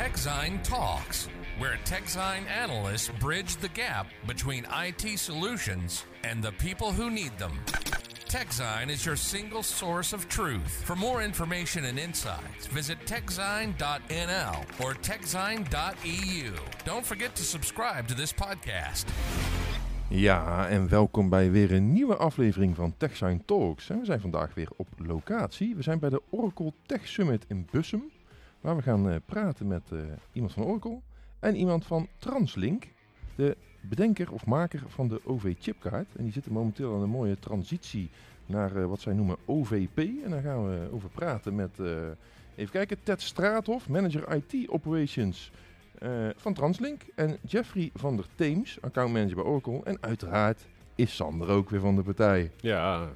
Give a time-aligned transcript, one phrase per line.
[0.00, 1.28] TechZine Talks,
[1.58, 7.52] where TechZine analysts bridge the gap between IT solutions and the people who need them.
[8.26, 10.84] TechZine is your single source of truth.
[10.86, 16.52] For more information and insights, visit techzine.nl or techzine.eu.
[16.86, 19.06] Don't forget to subscribe to this podcast.
[20.08, 23.86] Ja, en welkom bij weer een nieuwe aflevering van TechSign Talks.
[23.86, 25.74] We zijn vandaag weer op locatie.
[25.76, 28.10] We zijn bij de Oracle Tech Summit in Bussum,
[28.60, 29.98] waar we gaan eh, praten met eh,
[30.32, 31.00] iemand van Oracle
[31.38, 32.88] en iemand van Translink,
[33.34, 36.16] de bedenker of maker van de OV-chipkaart.
[36.16, 38.10] En die zitten momenteel aan een mooie transitie
[38.46, 39.98] naar eh, wat zij noemen OVP.
[39.98, 41.78] En daar gaan we over praten met,
[42.54, 45.50] even kijken, Ted Straathof, manager IT Operations
[46.36, 47.02] van Translink.
[47.14, 49.80] En Jeffrey van der Theems, accountmanager bij Oracle.
[49.84, 52.50] En uiteraard is Sander ook weer van de partij.
[52.60, 53.08] Ja,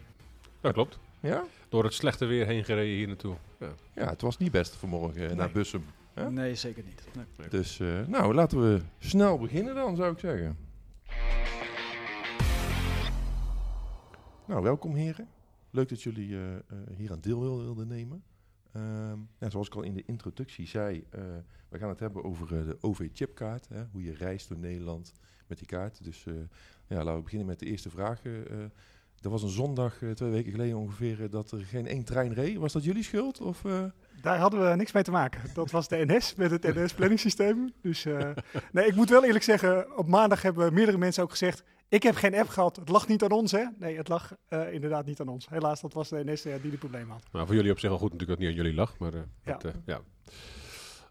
[0.61, 0.98] dat klopt.
[1.20, 1.45] Ja?
[1.69, 3.34] Door het slechte weer heen gereden hier naartoe.
[3.95, 4.09] Ja.
[4.09, 5.55] Het was niet best vanmorgen eh, naar Nee.
[5.55, 5.85] Bussum.
[6.15, 6.29] Ja?
[6.29, 7.03] Nee, zeker niet.
[7.37, 7.49] Nee.
[7.49, 10.56] Dus eh, nou, laten we snel beginnen dan, zou ik zeggen.
[14.47, 15.29] Nou, welkom heren.
[15.71, 16.43] Leuk dat jullie eh,
[16.97, 18.23] hier aan deel wil- wilden nemen.
[18.73, 21.05] Ehm, ja, zoals ik al in de introductie zei,
[21.69, 23.69] we gaan het hebben over de OV-chipkaart.
[23.69, 25.12] Hè, hoe je reist door Nederland
[25.47, 26.05] met die kaart.
[26.05, 26.25] Dus
[26.87, 28.23] ja, laten we beginnen met de eerste vraag.
[29.25, 32.34] Er was een zondag, eh, twee weken geleden ongeveer, eh, dat er geen één trein
[32.34, 32.56] reed.
[32.56, 33.41] Was dat jullie schuld?
[33.41, 33.84] Of, eh?
[34.22, 35.41] Daar hadden we niks mee te maken.
[35.55, 37.72] Dat was de NS met het NS-planningssysteem.
[37.83, 38.31] Dus eh,
[38.72, 41.64] nee, ik moet wel eerlijk zeggen, op maandag hebben meerdere mensen ook gezegd...
[41.89, 43.64] ik heb geen app gehad, het lag niet aan ons, hè?
[43.78, 45.48] Nee, het lag eh, inderdaad niet aan ons.
[45.48, 47.22] Helaas, dat was de NS die de probleem had.
[47.33, 48.98] Maar voor jullie op zich al goed natuurlijk dat het niet aan jullie lag.
[48.98, 49.53] Maar, eh, Ja.
[49.53, 50.00] dat, eh, ja.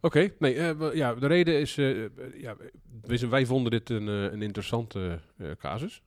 [0.06, 2.06] Oké, nee, eh, ja, de reden is, eh,
[2.42, 2.56] ja,
[3.30, 5.20] wij- vonden dit een, eh, een interessante
[5.58, 6.02] casus.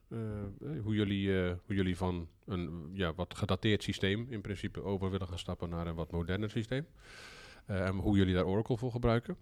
[0.83, 1.30] Hoe, jullie,
[1.66, 5.86] hoe jullie van een ja, wat gedateerd systeem in principe over willen gaan stappen naar
[5.86, 6.86] een wat moderner systeem.
[7.66, 9.36] En hoe jullie daar Oracle voor gebruiken.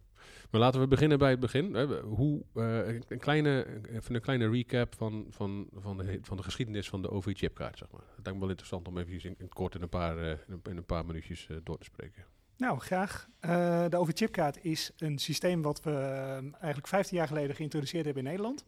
[0.50, 1.76] Maar laten we beginnen bij het begin.
[2.02, 7.02] Hoe, een, kleine, even een kleine recap van, van, van, de, van de geschiedenis van
[7.02, 7.78] de OV-chipkaart.
[7.78, 8.04] Zeg maar.
[8.16, 11.48] Het lijkt wel interessant om even in, kort in een paar, in een, paar minuutjes
[11.62, 12.33] door te spreken.
[12.56, 13.28] Nou, graag.
[13.40, 18.22] Eh, de overchipkaart is een systeem wat we eh, eigenlijk 15 jaar geleden geïntroduceerd hebben
[18.22, 18.64] in Nederland.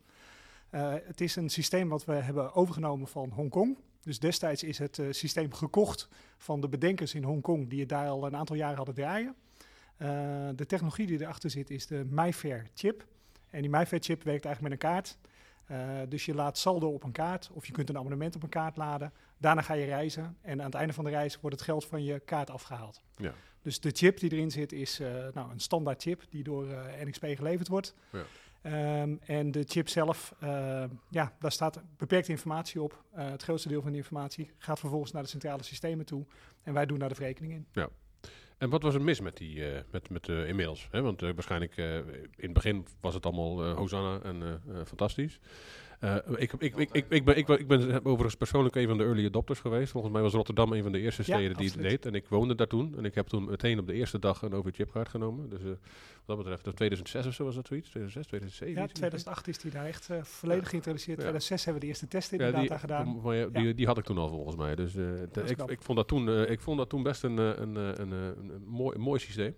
[0.70, 3.78] Eh, het is een systeem wat we hebben overgenomen van Hongkong.
[4.00, 6.08] Dus destijds is het eh, systeem gekocht
[6.38, 9.34] van de bedenkers in Hongkong die het daar al een aantal jaren hadden draaien.
[10.56, 13.06] De technologie die erachter zit is de MyFair chip.
[13.50, 15.18] En die MyFair chip werkt eigenlijk met een kaart.
[16.10, 18.76] Dus je laat saldo op een kaart of je kunt een abonnement op een kaart
[18.76, 19.12] laden.
[19.38, 22.04] Daarna ga je reizen en aan het einde van de reis wordt het geld van
[22.04, 23.00] je kaart afgehaald.
[23.16, 23.32] Ja.
[23.66, 27.04] Dus de chip die erin zit is eh, nou, een standaard chip die door eh,
[27.04, 27.94] NXP geleverd wordt.
[28.12, 28.22] Ja.
[28.62, 33.04] Ehm, en de chip zelf, eh, ja, daar staat beperkte informatie op.
[33.12, 36.24] Eh, het grootste deel van die informatie gaat vervolgens naar de centrale systemen toe.
[36.62, 37.66] En wij doen daar de verrekening in.
[38.58, 40.88] En wat was er mis met, die, met, met de e-mails?
[40.90, 41.02] Hè?
[41.02, 42.04] Want waarschijnlijk in
[42.36, 45.40] het begin was het allemaal Hosanna en fantastisch.
[46.00, 49.04] Ik, ik, ik, ik, ik, ben, ik, ben, ik ben overigens persoonlijk een van de
[49.04, 49.90] early adopters geweest.
[49.92, 52.06] Volgens mij was Rotterdam een van de eerste Ja, steden die het deed.
[52.06, 52.94] En ik woonde daar toen.
[52.96, 55.48] En ik heb toen meteen op de eerste dag een OV-chipkaart genomen.
[55.48, 55.76] Dus eh, wat
[56.26, 57.88] dat betreft, dat 2006 of zo was dat zoiets?
[57.88, 58.74] 2006, 2007?
[58.74, 61.16] Ja, iets in die 2008 is die daar echt eh, volledig geïntroduceerd.
[61.16, 61.22] Ja.
[61.22, 63.36] 2006 hebben we de eerste testen Ja, inderdaad die, daar gedaan.
[63.36, 63.72] ja, die, Ja.
[63.72, 64.74] die had ik toen al volgens mij.
[64.74, 64.94] Dus eh,
[65.32, 65.70] de- ik, knap.
[65.70, 68.94] ik, vond dat toen, ik vond dat toen best een, een, een, een, een mooi,
[68.96, 69.54] een mooi systeem.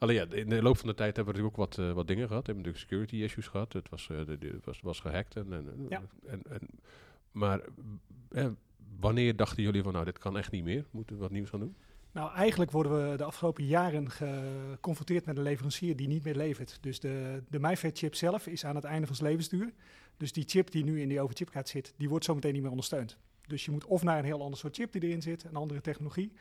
[0.00, 2.06] Alleen ja, in de loop van de tijd hebben we natuurlijk ook wat, eh, wat
[2.06, 2.46] dingen gehad.
[2.46, 3.72] We hebben natuurlijk security issues gehad.
[3.72, 5.36] Het was, eh, de, was, was gehackt.
[5.36, 6.02] En, en, Ja.
[6.26, 6.60] en, en,
[7.32, 7.60] maar
[8.30, 8.46] eh,
[9.00, 10.84] wanneer dachten jullie van nou, dit kan echt niet meer?
[10.90, 11.76] Moeten we wat nieuws gaan doen?
[12.12, 16.78] Nou, eigenlijk worden we de afgelopen jaren geconfronteerd met een leverancier die niet meer levert.
[16.80, 19.72] Dus de, de MyFair chip zelf is aan het einde van zijn levensduur.
[20.16, 23.18] Dus die chip die nu in die overchipkaart zit, die wordt zometeen niet meer ondersteund.
[23.46, 25.80] Dus je moet of naar een heel ander soort chip die erin zit, een andere
[25.80, 26.32] technologie.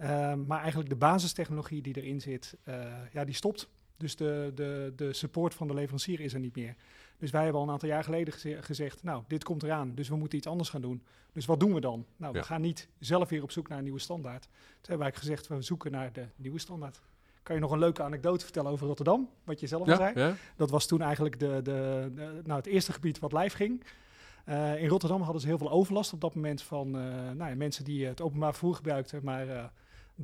[0.00, 2.74] Ehm, maar eigenlijk de basistechnologie die erin zit, eh,
[3.12, 3.68] ja, die stopt.
[3.96, 6.74] Dus de, de, de support van de leverancier is er niet meer.
[7.18, 10.08] Dus wij hebben al een aantal jaar geleden geze- gezegd, nou, dit komt eraan, dus
[10.08, 11.02] we moeten iets anders gaan doen.
[11.32, 12.06] Dus wat doen we dan?
[12.16, 12.40] Nou, Ja.
[12.40, 14.42] we gaan niet zelf weer op zoek naar een nieuwe standaard.
[14.42, 14.50] Toen
[14.80, 17.00] hebben wij gezegd, we zoeken naar de nieuwe standaard.
[17.42, 19.28] Kan je nog een leuke anekdote vertellen over Rotterdam?
[19.44, 20.18] Wat je zelf al zei.
[20.18, 20.34] ja?
[20.56, 23.84] Dat was toen eigenlijk de, de, de- nou, het eerste gebied wat live ging.
[24.44, 27.02] Eh, in Rotterdam hadden ze heel veel overlast op dat moment van eh,
[27.36, 29.72] nou ja, mensen die het openbaar vervoer gebruikten, maar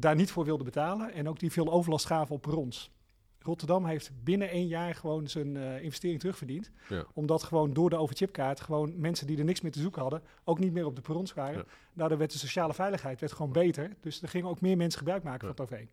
[0.01, 1.13] daar niet voor wilden betalen.
[1.13, 2.91] En ook die veel overlast gaven op perrons.
[3.39, 6.71] Rotterdam heeft binnen één jaar gewoon zijn eh, investering terugverdiend.
[6.89, 7.05] Ja.
[7.15, 10.59] Omdat gewoon door de overchipkaart gewoon mensen die er niks meer te zoeken hadden, ook
[10.59, 11.59] niet meer op de perrons waren.
[11.59, 11.65] Ja.
[11.93, 13.97] Daardoor werd de sociale veiligheid werd gewoon beter.
[14.01, 15.55] Dus er gingen ook meer mensen gebruik maken Ja.
[15.55, 15.87] van het OV.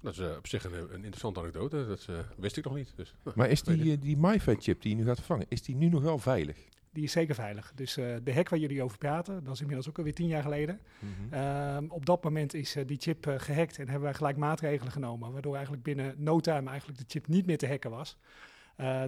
[0.00, 1.86] Dat is eh, op zich een, een interessante anekdote.
[1.86, 2.92] Dat eh, wist ik nog niet.
[2.96, 5.62] Dus, nou, Maar is die, eh, die MyFair chip die je nu gaat vervangen, is
[5.62, 6.56] die nu nog wel veilig?
[6.92, 7.72] Die is zeker veilig.
[7.74, 10.42] Dus eh, de hack waar jullie over praten, dat is inmiddels ook alweer tien jaar
[10.42, 10.80] geleden.
[10.98, 11.34] Mhm.
[11.34, 14.92] Ehm, op dat moment is eh, die chip eh, gehackt en hebben wij gelijk maatregelen
[14.92, 18.16] genomen, waardoor eigenlijk binnen no time eigenlijk de chip niet meer te hacken was.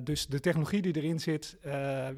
[0.02, 1.56] Dus de technologie die erin zit,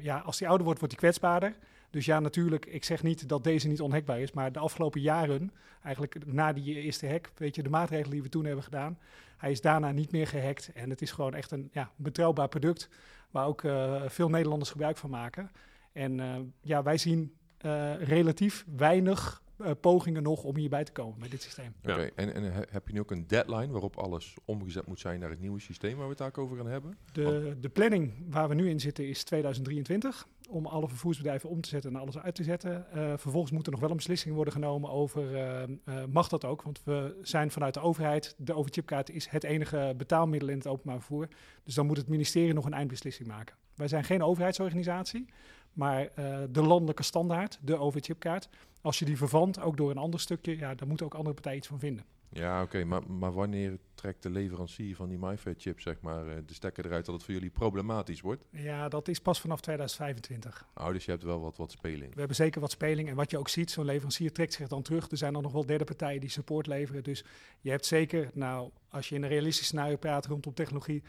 [0.01, 1.55] ja, als die ouder wordt, wordt die kwetsbaarder.
[1.89, 5.51] Dus ja, natuurlijk, ik zeg niet dat deze niet onhackbaar is, maar de afgelopen jaren,
[5.83, 8.97] eigenlijk na die eerste hack, weet je, de maatregelen die we toen hebben gedaan,
[9.37, 10.71] hij is daarna niet meer gehackt.
[10.73, 12.89] En het is gewoon echt een ja, betrouwbaar product
[13.31, 15.51] waar ook eh, veel Nederlanders gebruik van maken.
[15.91, 21.19] En eh, ja, wij zien eh, relatief weinig eh, pogingen nog om hierbij te komen
[21.19, 21.73] met dit systeem.
[21.81, 21.93] Ja.
[21.93, 25.19] Oké, en, en he- heb je nu ook een deadline waarop alles omgezet moet zijn
[25.19, 26.97] naar het nieuwe systeem waar we het daar over gaan hebben?
[27.11, 30.27] De, de planning waar we nu in zitten is 2023.
[30.49, 32.91] Om alle vervoersbedrijven om te zetten en alles uit te zetten.
[32.91, 35.69] Eh, vervolgens moet er nog wel een beslissing worden genomen over, eh, eh,
[36.09, 36.61] mag dat ook?
[36.61, 40.95] Want we zijn vanuit de overheid, de overchipkaart is het enige betaalmiddel in het openbaar
[40.97, 41.27] vervoer.
[41.63, 43.55] Dus dan moet het ministerie nog een eindbeslissing maken.
[43.75, 45.25] Wij zijn geen overheidsorganisatie,
[45.73, 48.49] maar eh, de landelijke standaard, de overchipkaart.
[48.87, 51.57] Als je die vervandt, ook door een ander stukje, ja, daar moeten ook andere partijen
[51.57, 52.05] iets van vinden.
[52.29, 56.53] Ja, oké, maar, maar wanneer trekt de leverancier van die MyFair-chip zeg maar, eh, de
[56.53, 58.43] stekker eruit dat het voor jullie problematisch wordt?
[58.51, 60.67] Ja, dat is pas vanaf 2025.
[60.75, 62.13] Oh, dus je hebt wel wat, wat speling.
[62.13, 63.09] We hebben zeker wat speling.
[63.09, 65.09] En wat je ook ziet, zo'n leverancier trekt zich dan terug.
[65.09, 67.03] Er zijn dan nog wel derde partijen die support leveren.
[67.03, 67.23] Dus
[67.61, 71.03] je hebt zeker, nou, als je in een realistisch scenario praat rondom technologie.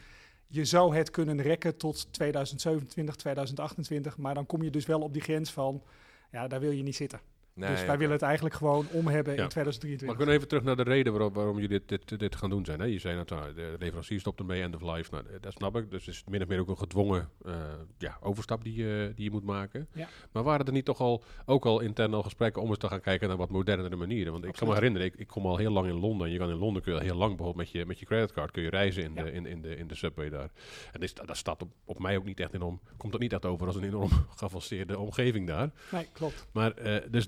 [0.47, 4.17] Je zou het kunnen rekken tot 2027, 2028.
[4.17, 5.83] Maar dan kom je dus wel op die grens van,
[6.31, 7.19] ja, daar wil je niet zitten.
[7.53, 9.43] Nee, dus wij willen het eigenlijk gewoon om hebben Ja.
[9.43, 10.07] in 2023.
[10.07, 12.49] Maar ik wil even terug naar de reden waarom, waarom jullie dit, dit, dit gaan
[12.49, 12.79] doen zijn.
[12.79, 12.85] Hè?
[12.85, 15.11] Je zei net, nou, de leverancier stopt ermee, end of life.
[15.11, 15.91] Nou, dat snap ik.
[15.91, 17.53] Dus het is min of meer ook een gedwongen eh,
[17.97, 19.87] ja, overstap die, je die je moet maken.
[19.93, 20.07] Ja.
[20.31, 23.01] Maar waren er niet toch al, ook al intern al gesprekken om eens te gaan
[23.01, 24.31] kijken naar wat modernere manieren?
[24.31, 26.27] Want ik kan me herinneren, ik, ik kom al heel lang in Londen.
[26.27, 28.05] En je kan in Londen kun je al heel lang bijvoorbeeld met je, met je
[28.05, 29.23] creditcard kun je reizen in, Ja.
[29.23, 30.49] de, in, in, de, in de subway daar.
[30.91, 33.45] En is, dat staat op, op mij ook niet echt enorm, komt dat niet echt
[33.45, 35.71] over als een enorm geavanceerde omgeving daar.
[35.91, 36.47] Nee, klopt.
[36.51, 37.25] Maar eh, dus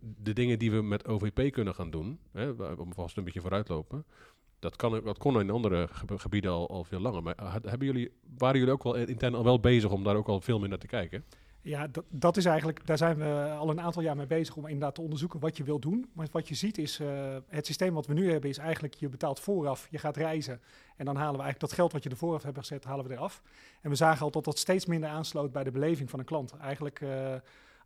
[0.00, 4.04] de dingen die we met OVP kunnen gaan doen, hè, om vast een beetje vooruitlopen,
[4.58, 7.22] dat, kan, dat kon in andere gebieden al, al veel langer.
[7.22, 10.28] Maar eh, hebben jullie, waren jullie ook wel intern al wel bezig om daar ook
[10.28, 11.24] al veel meer naar te kijken?
[11.60, 14.64] Ja, dat, dat is eigenlijk, daar zijn we al een aantal jaar mee bezig om
[14.64, 16.10] inderdaad te onderzoeken wat je wil doen.
[16.12, 19.08] Maar wat je ziet is, eh, het systeem wat we nu hebben is eigenlijk, je
[19.08, 20.60] betaalt vooraf, je gaat reizen.
[20.96, 23.12] En dan halen we eigenlijk dat geld wat je er vooraf hebt gezet, halen we
[23.12, 23.42] eraf.
[23.80, 26.56] En we zagen al dat dat steeds minder aansloot bij de beleving van een klant.
[26.56, 27.34] Eigenlijk, eh,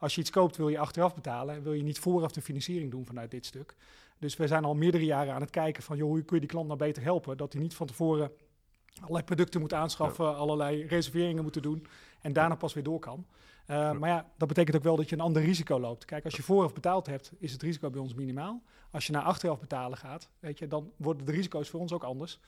[0.03, 2.91] als je iets koopt wil je achteraf betalen en wil je niet vooraf de financiering
[2.91, 3.77] doen vanuit dit stuk.
[4.19, 6.51] Dus we zijn al meerdere jaren aan het kijken van, joh, hoe kun je die
[6.51, 7.37] klant nou beter helpen?
[7.37, 8.31] Dat hij niet van tevoren
[9.01, 11.87] allerlei producten moet aanschaffen, allerlei reserveringen moeten doen
[12.21, 13.27] en daarna pas weer door kan.
[13.67, 16.05] Uh, Maar ja, dat betekent ook wel dat je een ander risico loopt.
[16.05, 18.63] Kijk, als je vooraf betaald hebt, is het risico bij ons minimaal.
[18.91, 22.05] Als je naar achteraf betalen gaat, weet je, dan worden de risico's voor ons ook
[22.05, 22.41] anders.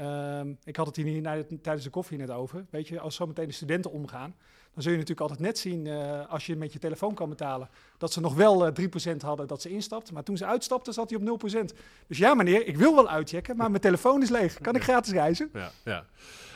[0.00, 2.66] Um, ik had het hier na, tijdens de koffie net over.
[2.70, 4.34] Weet je, als zometeen de studenten omgaan,
[4.78, 7.68] dan zul je natuurlijk altijd net zien, uh, als je met je telefoon kan betalen,
[7.96, 10.14] dat ze nog wel uh, 3% hadden dat ze instapten.
[10.14, 11.58] Maar toen ze uitstapten, zat hij op 0%.
[12.06, 14.60] Dus ja, meneer, ik wil wel uitchecken, maar mijn telefoon is leeg.
[14.60, 15.50] Kan ik gratis reizen?
[15.52, 16.04] Ja, ja.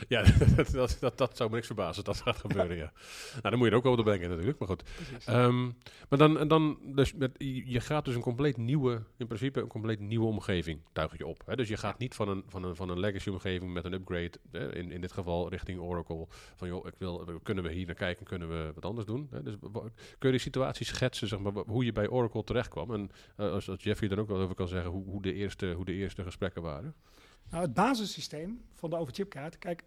[0.07, 0.23] ja
[0.55, 2.91] dat, dat, dat, dat zou me niks verbazen dat gaat gebeuren, ja.
[3.31, 4.83] Nou, dan moet je er ook over denken natuurlijk, maar goed.
[5.29, 5.77] Um,
[6.09, 7.31] maar dan, en dan dus met,
[7.65, 11.41] je gaat dus een compleet nieuwe, in principe een compleet nieuwe omgeving, tuig je op.
[11.45, 11.55] Hè?
[11.55, 14.31] Dus je gaat niet van een, van een, van een legacy omgeving met een upgrade,
[14.51, 14.75] hè?
[14.75, 16.25] In, in dit geval richting Oracle,
[16.55, 19.27] van joh, ik wil, kunnen we hier naar kijken, kunnen we wat anders doen.
[19.31, 19.43] Hè?
[19.43, 22.93] Dus kun je die situatie schetsen, zeg maar, hoe je bij Oracle terecht kwam?
[22.93, 25.71] En uh, als, als Jeffrey dan ook wel over kan zeggen, hoe, hoe, de, eerste,
[25.71, 26.95] hoe de eerste gesprekken waren?
[27.49, 29.83] Nou, het basissysteem van de overchipkaart, kijk,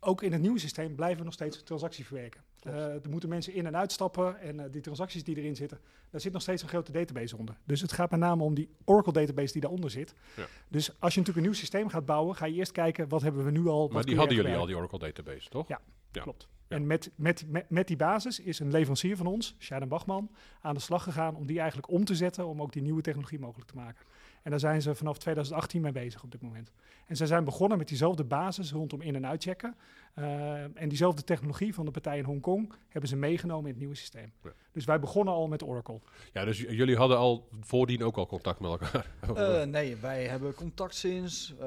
[0.00, 2.42] ook in het nieuwe systeem blijven we nog steeds transacties verwerken.
[2.66, 5.78] Uh, er moeten mensen in en uitstappen en uh, die transacties die erin zitten,
[6.10, 7.56] daar zit nog steeds een grote database onder.
[7.64, 10.14] Dus het gaat met name om die Oracle database die daaronder zit.
[10.36, 10.46] Ja.
[10.68, 13.44] Dus als je natuurlijk een nieuw systeem gaat bouwen, ga je eerst kijken wat hebben
[13.44, 13.88] we nu al.
[13.88, 15.68] Maar die hadden jullie al, die Oracle database, toch?
[15.68, 15.80] Ja,
[16.12, 16.22] ja.
[16.22, 16.48] klopt.
[16.68, 16.76] Ja.
[16.76, 20.74] En met, met, met, met, die basis is een leverancier van ons, Shaden Bachman, aan
[20.74, 23.70] de slag gegaan om die eigenlijk om te zetten om ook die nieuwe technologie mogelijk
[23.70, 24.04] te maken.
[24.48, 26.72] En daar zijn ze vanaf 2018 mee bezig op dit moment.
[27.06, 29.76] En ze zijn begonnen met diezelfde basis rondom in- en uitchecken.
[30.18, 33.94] Uh, en diezelfde technologie van de partij in Hongkong hebben ze meegenomen in het nieuwe
[33.94, 34.32] systeem.
[34.42, 34.52] Ja.
[34.72, 36.00] Dus wij begonnen al met Oracle.
[36.32, 39.10] Ja, dus jullie hadden al voordien ook al contact met elkaar?
[39.30, 41.66] Uh, nee, wij hebben contact sinds, uh,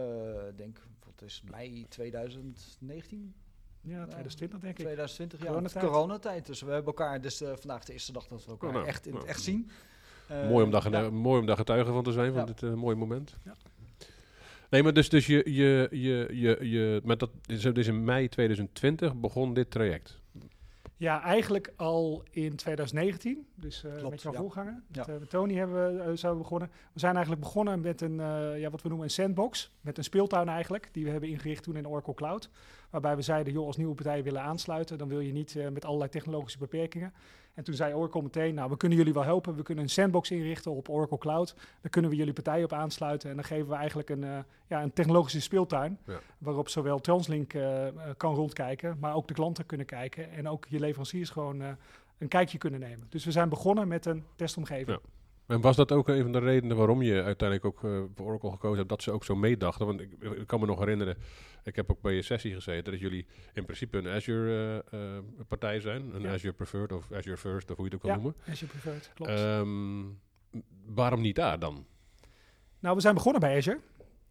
[0.56, 3.34] denk wat is mei 2019?
[3.82, 4.84] Ja, 2020 denk ik.
[4.84, 5.46] 2020, ja.
[5.46, 5.86] Coronatijd.
[5.86, 6.46] coronatijd.
[6.46, 8.88] Dus we hebben elkaar, dus uh, vandaag de eerste dag dat we elkaar oh, nou,
[8.88, 9.70] echt in nou, het echt zien.
[10.32, 11.10] Uh, mooi, om daar, ja.
[11.10, 12.46] mooi om daar getuige van te zijn, van ja.
[12.46, 13.38] dit uh, mooie moment.
[13.46, 13.56] Ja.
[14.70, 19.16] Nee, maar dus, dus je, je, je, je, je met dat, is in mei 2020
[19.16, 20.22] begon dit traject.
[21.02, 23.48] Ja, eigenlijk al in 2019.
[23.56, 24.40] Dus eh, Klopt, met jouw ja.
[24.40, 24.84] voorganger.
[24.88, 25.14] Met, Ja.
[25.14, 26.70] eh, met Tony hebben we, eh, zijn we begonnen.
[26.94, 29.72] We zijn eigenlijk begonnen met een, eh, ja, wat we noemen een sandbox.
[29.82, 30.90] Met een speeltuin eigenlijk.
[30.92, 32.50] Die we hebben ingericht toen in Oracle Cloud.
[32.92, 34.98] Waarbij we zeiden, joh, als nieuwe partijen willen aansluiten...
[34.98, 37.14] dan wil je niet eh, met allerlei technologische beperkingen.
[37.54, 39.56] En toen zei Oracle meteen, nou, we kunnen jullie wel helpen.
[39.56, 41.56] We kunnen een sandbox inrichten op Oracle Cloud.
[41.82, 43.30] Daar kunnen we jullie partijen op aansluiten.
[43.30, 45.98] En dan geven we eigenlijk een, eh, ja, een technologische speeltuin.
[46.06, 46.20] Ja.
[46.38, 50.32] Waarop zowel Translink eh, kan rondkijken, maar ook de klanten kunnen kijken.
[50.32, 51.62] En ook je leveranciers gewoon
[52.18, 53.08] een kijkje kunnen nemen.
[53.10, 55.00] Dus we zijn begonnen met een testomgeving.
[55.04, 55.10] Ja.
[55.46, 57.80] En was dat ook een van de redenen waarom je uiteindelijk ook
[58.16, 59.86] voor Oracle gekozen hebt, dat ze ook zo meedachten?
[59.86, 61.18] Want ik, ik kan me nog herinneren,
[61.64, 66.16] ik heb ook bij je sessie gezeten, dat jullie in principe een Azure-partij zijn.
[66.16, 66.34] Een Ja.
[66.34, 68.36] Azure Preferred of Azure First, of hoe je het ook wil Ja, noemen.
[68.56, 69.32] you preferred, klopt.
[69.32, 70.04] Ehm,
[70.86, 71.86] waarom niet daar dan?
[72.80, 73.80] Nou, we zijn begonnen bij Azure.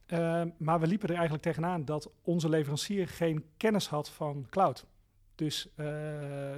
[0.06, 4.86] eh, maar we liepen er eigenlijk tegenaan dat onze leverancier geen kennis had van cloud.
[5.34, 5.84] Dus eh,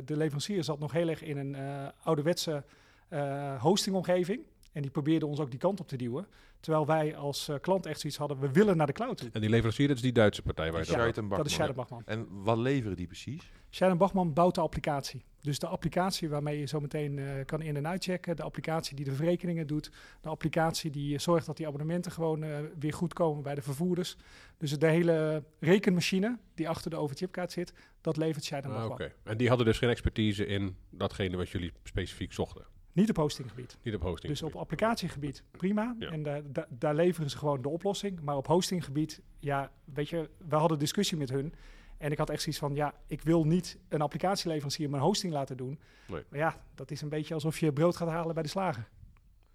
[0.04, 2.64] de leverancier zat nog heel erg in een eh, ouderwetse
[3.08, 4.40] eh hostingomgeving.
[4.72, 6.26] En die probeerde ons ook die kant op te duwen.
[6.60, 9.28] Terwijl wij als eh, klant echt zoiets hadden, we willen naar de cloud toe.
[9.32, 10.92] En die leverancier, dat is die Duitse partij waar je Ja.
[11.38, 11.52] Dat is.
[11.52, 12.02] Scheiden Bachman.
[12.06, 13.50] En wat leveren die precies?
[13.70, 15.24] Sharon Bachman bouwt de applicatie.
[15.40, 18.36] Dus de applicatie waarmee je zo meteen eh, kan in- en uitchecken.
[18.36, 19.90] De applicatie die de verrekeningen doet.
[20.20, 24.16] De applicatie die zorgt dat die abonnementen gewoon eh, weer goed komen bij de vervoerders.
[24.58, 28.92] Dus de hele rekenmachine die achter de overchipkaart zit, dat levert Sharon Ah, Bachman.
[28.92, 29.12] Oké.
[29.24, 32.64] En die hadden dus geen expertise in datgene wat jullie specifiek zochten.
[32.92, 33.76] Niet op hostinggebied.
[33.82, 34.32] Niet op hosting.
[34.32, 35.96] Dus op applicatiegebied prima.
[35.98, 36.10] Ja.
[36.10, 38.20] En da- da- daar leveren ze gewoon de oplossing.
[38.20, 41.54] Maar op hostinggebied, ja, weet je, we hadden discussie met hun.
[41.98, 45.56] En ik had echt zoiets van, ja, ik wil niet een applicatieleverancier mijn hosting laten
[45.56, 45.78] doen.
[46.08, 46.22] Nee.
[46.28, 48.88] Maar ja, dat is een beetje alsof je brood gaat halen bij de slager.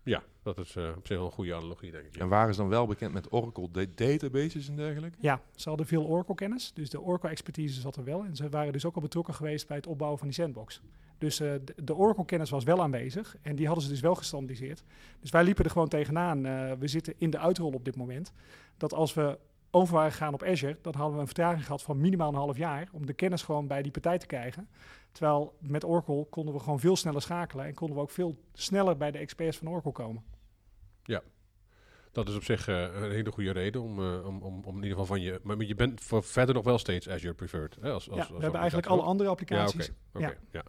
[0.04, 2.16] Ja, dat is eh, op zich wel een goede analogie, denk ik.
[2.16, 2.22] ja.
[2.22, 5.18] En waren ze dan wel bekend met Oracle da- databases en dergelijke?
[5.22, 6.72] Ja, ze hadden veel Oracle-kennis.
[6.74, 8.24] Dus de Oracle-expertise zat er wel.
[8.24, 10.82] En ze waren dus ook al betrokken geweest bij het opbouwen van die sandbox.
[11.18, 13.36] Dus eh, de, de Oracle-kennis was wel aanwezig.
[13.42, 14.84] En die hadden ze dus wel gestandardiseerd.
[15.20, 16.46] Dus wij liepen er gewoon tegenaan.
[16.46, 18.32] eh, we zitten in de uitrol op dit moment.
[18.78, 19.40] Dat als we
[19.72, 22.58] over waren gegaan op Azure, dan hadden we een vertraging gehad van minimaal een half
[22.58, 22.90] jaar.
[22.92, 24.70] Om de kennis gewoon bij die partij te krijgen.
[25.12, 27.66] Terwijl met Oracle konden we gewoon veel sneller schakelen.
[27.66, 30.24] En konden we ook veel sneller bij de experts van Oracle komen.
[32.12, 34.90] Dat is op zich eh, een hele goede reden om, om, om, om in ieder
[34.90, 35.40] geval van je...
[35.44, 37.78] Maar je bent voor verder nog wel steeds Azure preferred.
[37.82, 39.86] Hè, als, als, ja, als we hebben eigenlijk alle andere applicaties.
[39.86, 40.20] Ja.
[40.20, 40.28] Ja.
[40.28, 40.64] oké, ja.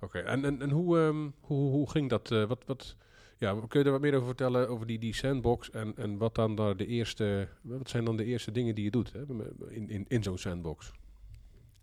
[0.00, 2.30] Oké, en, en, en hoe, ehm, hoe, hoe ging dat?
[2.30, 2.96] eh, wat, wat,
[3.38, 6.34] ja, kun je er wat meer over vertellen over die, die sandbox en, en wat
[6.34, 7.48] dan daar de eerste...
[7.62, 9.22] Wat zijn dan de eerste dingen die je doet hè,
[9.68, 10.92] in, in, in zo'n sandbox?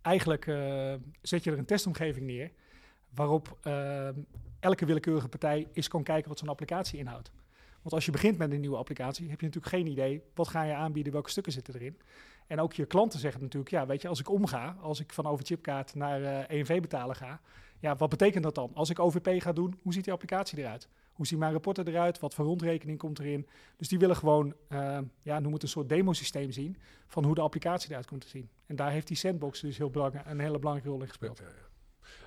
[0.08, 2.52] eigenlijk eh, zet je er een testomgeving neer
[3.10, 4.10] waarop eh,
[4.60, 7.32] elke willekeurige partij eens kan kijken wat zo'n applicatie inhoudt.
[7.82, 10.64] Want als je begint met een nieuwe applicatie, heb je natuurlijk geen idee wat ga
[10.64, 11.98] je aanbieden, welke stukken zitten erin.
[12.48, 15.26] En ook je klanten zeggen natuurlijk, ja, weet je, als ik omga, als ik van
[15.26, 17.42] over chipkaart naar eh ENV betalen ga,
[17.80, 18.72] ja, wat betekent dat dan?
[18.74, 20.90] Als ik OVP ga doen, hoe ziet die applicatie eruit?
[21.14, 22.20] Hoe zien mijn rapporten eruit?
[22.20, 23.48] Wat voor rondrekening komt erin?
[23.78, 27.42] Dus die willen gewoon, eh, ja, noem het een soort demosysteem zien van hoe de
[27.42, 28.50] applicatie eruit komt te zien.
[28.66, 31.38] En daar heeft die sandbox dus heel belangrijk, een hele belangrijke rol in gespeeld.
[31.38, 31.68] Ja, ja.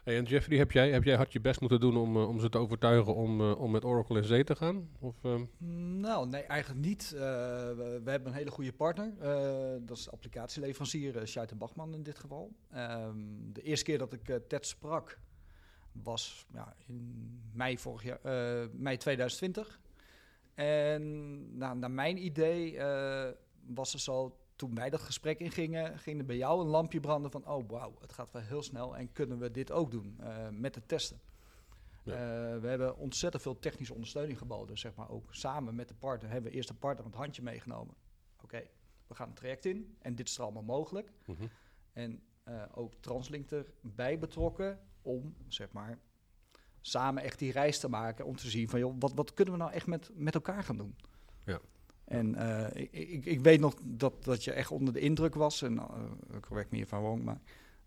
[0.04, 2.40] Hey, en Jeffrey, heb jij, heb jij hard je best moeten doen om, eh, om
[2.40, 4.88] ze te overtuigen om, eh, om met Oracle in zee te gaan?
[4.99, 5.14] Of,
[5.59, 7.12] Nou, nee, eigenlijk niet.
[7.12, 9.12] Eh, we, we hebben een hele goede partner.
[9.21, 12.52] Eh, dat is de applicatieleverancier uh, Scheiter Bachman in dit geval.
[12.71, 13.16] Ehm,
[13.52, 15.19] de eerste keer dat ik Ted sprak
[15.92, 19.80] was ja, in mei vorig jaar, eh, mei 2020.
[20.54, 23.32] En nou, naar mijn idee eh,
[23.66, 27.30] was er zo, toen wij dat gesprek ingingen, ging er bij jou een lampje branden
[27.30, 30.49] van, oh wauw, het gaat wel heel snel en kunnen we dit ook doen eh,
[30.49, 31.20] met het testen.
[32.04, 32.61] Ja.
[32.61, 36.30] We hebben ontzettend veel technische ondersteuning geboden, zeg maar ook samen met de partner.
[36.30, 37.94] Hebben we eerst de partner het handje meegenomen.
[38.42, 38.62] Oké,
[39.06, 41.12] we gaan het traject in en dit is er allemaal mogelijk.
[41.26, 41.47] mhm.
[41.92, 42.23] En
[42.75, 45.99] ook Translink erbij betrokken om, zeg maar,
[46.80, 48.26] samen echt die reis te maken.
[48.26, 50.76] Om te zien van, joh, wat, wat kunnen we nou echt met, met elkaar gaan
[50.76, 50.97] doen?
[51.45, 51.61] Ja.
[52.04, 55.62] En eh, ik, ik, ik weet nog dat, dat je echt onder de indruk was.
[55.62, 55.85] En uh,
[56.40, 57.40] correct me hiervan wrong, maar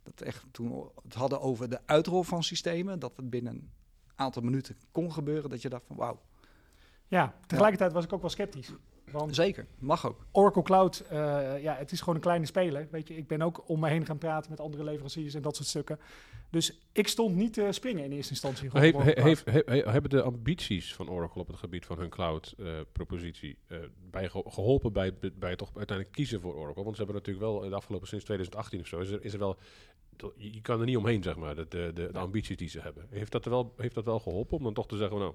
[0.03, 2.99] dat echt toen we het hadden over de uitrol van systemen.
[2.99, 3.71] Dat het binnen een
[4.15, 5.49] aantal minuten kon gebeuren.
[5.49, 6.21] Dat je dacht van, wauw.
[7.07, 8.71] Ja, tegelijkertijd was ik ook wel sceptisch.
[9.11, 10.25] Want Zeker, mag ook.
[10.31, 11.17] Oracle Cloud, uh,
[11.61, 12.87] ja, het is gewoon een kleine speler.
[12.91, 15.55] Weet je, ik ben ook om me heen gaan praten met andere leveranciers en dat
[15.55, 15.99] soort stukken.
[16.49, 18.69] Dus ik stond niet te springen in eerste instantie.
[18.71, 23.57] He, he, heeft, he, hebben de ambities van Oracle op het gebied van hun cloud-propositie
[23.67, 26.83] uh, uh, bij geholpen bij, bij het toch uiteindelijk kiezen voor Oracle?
[26.83, 29.33] Want ze hebben natuurlijk wel in de afgelopen sinds 2018 of zo, is er, is
[29.33, 29.57] er wel,
[30.35, 33.07] je kan er niet omheen, zeg maar, de, de, de, de ambities die ze hebben.
[33.09, 35.33] Heeft dat, wel, heeft dat wel geholpen om dan toch te zeggen, nou,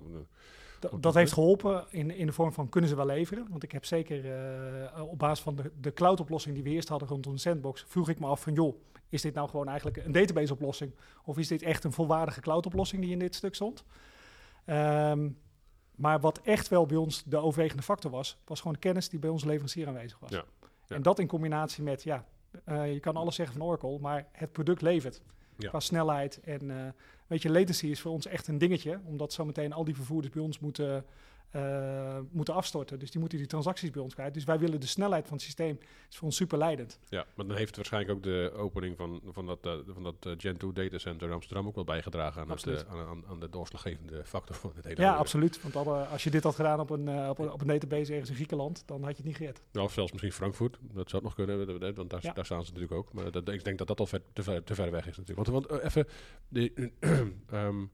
[1.01, 3.47] Dat heeft geholpen in, in de vorm van kunnen ze wel leveren.
[3.51, 7.09] Want ik heb zeker eh, op basis van de, de cloud-oplossing die we eerst hadden
[7.09, 8.75] rondom de sandbox, vroeg ik me af van joh,
[9.09, 10.95] is dit nou gewoon eigenlijk een database-oplossing?
[11.25, 13.85] Of is dit echt een volwaardige cloud-oplossing die in dit stuk stond?
[14.65, 15.29] Ehm,
[15.97, 19.19] maar wat echt wel bij ons de overwegende factor was, was gewoon de kennis die
[19.19, 20.31] bij onze leverancier aanwezig was.
[20.31, 20.45] Ja,
[20.87, 20.97] ja.
[20.97, 22.25] En dat in combinatie met, ja,
[22.65, 25.23] eh, je kan alles zeggen van Oracle, maar het product levert.
[25.67, 26.41] Qua snelheid.
[26.41, 26.93] En eh,
[27.27, 30.43] weet je, latency is voor ons echt een dingetje, omdat zometeen al die vervoerders bij
[30.43, 31.05] ons moeten,
[31.51, 32.99] eh, moeten afstorten.
[32.99, 34.35] Dus die moeten die transacties bij ons kwijt.
[34.35, 35.79] Dus wij willen de snelheid van het systeem,
[36.11, 36.99] is voor ons super leidend.
[37.09, 40.33] Ja, maar dan heeft waarschijnlijk ook de opening van, van dat, eh, van dat eh,
[40.37, 44.57] Gen 2 datacenter in Amsterdam ook wel bijgedragen aan, het, aan, aan, de doorslaggevende factor
[44.57, 45.63] van het hele Ja, absoluut.
[45.63, 48.31] Want alle- als je dit had gedaan op een, op, een, op een database ergens
[48.31, 49.63] in Griekenland, dan had je het niet gered.
[49.73, 50.79] Nou, of zelfs misschien Frankfurt.
[50.81, 52.33] Dat zou het nog kunnen, want daar, Ja.
[52.33, 53.13] daar staan ze natuurlijk ook.
[53.13, 55.49] Maar dat, ik denk dat dat al ver, te, ver, te ver weg is natuurlijk.
[55.49, 56.07] Want, want even,
[56.49, 56.91] de,
[57.51, 57.85] ehm,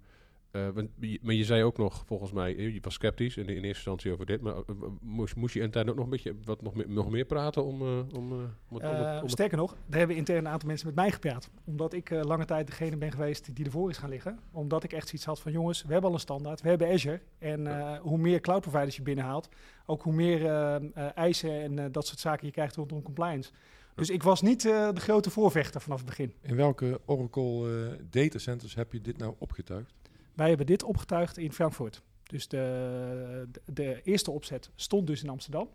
[0.54, 3.66] eh, maar je zei ook nog, volgens mij, eh, je was sceptisch in, in eerste
[3.68, 4.40] instantie over dit.
[4.40, 4.60] Maar eh,
[5.00, 7.80] moest, moest je intern ook nog een beetje wat nog, meer- nog meer praten om,
[7.80, 8.40] eh, om, om,
[8.78, 11.50] het- om, sterker nog, daar hebben intern een aantal mensen met mij gepraat.
[11.64, 14.38] Omdat ik eh, lange tijd degene ben geweest die ervoor is gaan liggen.
[14.52, 17.20] Omdat ik echt zoiets had van jongens, we hebben al een standaard, we hebben Azure.
[17.38, 19.48] En eh, hoe meer cloud providers je binnenhaalt,
[19.86, 20.82] ook hoe meer eh, eh,
[21.14, 23.50] eisen en dat soort zaken je krijgt rondom compliance.
[23.94, 26.32] Dus ik was niet eh, de grote voorvechter vanaf het begin.
[26.42, 29.92] In welke Oracle eh, datacenters heb je dit nou opgetuigd?
[30.34, 32.02] Wij hebben dit opgetuigd in Frankfurt.
[32.22, 35.68] Dus de, de, de eerste opzet stond dus in Amsterdam.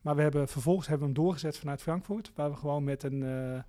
[0.00, 2.32] Maar we hebben vervolgens hebben we hem doorgezet vanuit Frankfurt.
[2.34, 3.62] Waar we gewoon met een, eh,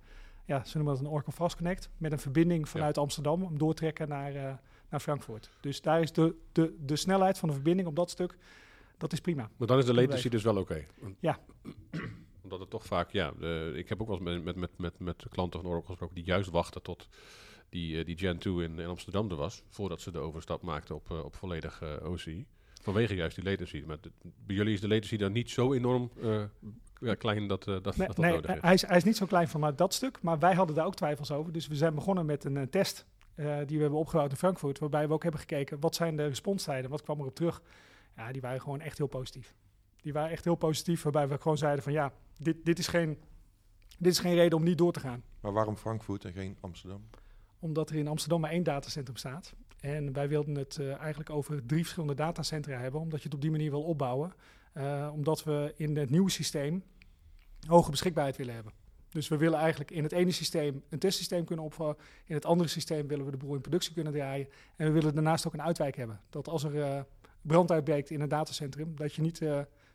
[0.44, 1.88] ja, ze noemen dat een Oracle Fast Connect.
[1.96, 4.54] Met een verbinding vanuit Amsterdam hem doortrekken naar, eh,
[4.88, 5.50] naar Frankfurt.
[5.60, 8.36] Dus daar is de, de, de snelheid van de verbinding op dat stuk,
[8.98, 9.50] dat is prima.
[9.56, 10.86] Maar dan is de latency dus wel oké.
[11.20, 11.38] Ja.
[12.42, 14.98] Omdat het toch vaak, ja, de, ik heb ook wel eens met, met, met, met,
[14.98, 17.08] met klanten van Oracle gesproken die juist wachten tot
[17.68, 20.94] die, eh, die Gen 2 in, in Amsterdam er was, voordat ze de overstap maakten
[20.94, 22.24] op, eh, op volledig eh, OC.
[22.82, 23.82] Vanwege juist die latency.
[23.86, 24.12] Maar de-
[24.46, 26.42] bij jullie is de latency dan niet zo enorm eh,
[27.00, 28.60] ja, klein dat, dat, Nee, dat, dat nee, nodig is.
[28.60, 30.94] hij, is, hij is niet zo klein vanuit dat stuk, maar wij hadden daar ook
[30.96, 31.52] twijfels over.
[31.52, 35.06] Dus we zijn begonnen met een test eh, die we hebben opgebouwd in Frankfurt, waarbij
[35.08, 37.62] we ook hebben gekeken wat zijn de responstijden, wat kwam erop terug.
[38.16, 39.54] Ja, die waren gewoon echt heel positief.
[39.96, 43.18] Die waren echt heel positief, waarbij we gewoon zeiden van ja, dit, dit, is, geen,
[43.98, 45.22] dit is geen reden om niet door te gaan.
[45.40, 47.04] Maar waarom Frankfurt en geen Amsterdam?
[47.64, 49.54] Omdat er in Amsterdam maar één datacentrum staat.
[49.80, 53.40] En wij wilden het eh, eigenlijk over drie verschillende datacentra hebben, omdat je het op
[53.40, 54.32] die manier wil opbouwen.
[54.72, 56.82] Eh, omdat we in het nieuwe systeem
[57.66, 58.72] hoge beschikbaarheid willen hebben.
[59.08, 61.96] Dus we willen eigenlijk in het ene systeem een testsysteem kunnen opvallen.
[62.24, 64.48] In het andere systeem willen we de boel in productie kunnen draaien.
[64.76, 66.20] En we willen daarnaast ook een uitwijk hebben.
[66.30, 67.00] Dat als er eh,
[67.42, 69.42] brand uitbreekt in een datacentrum, dat je niet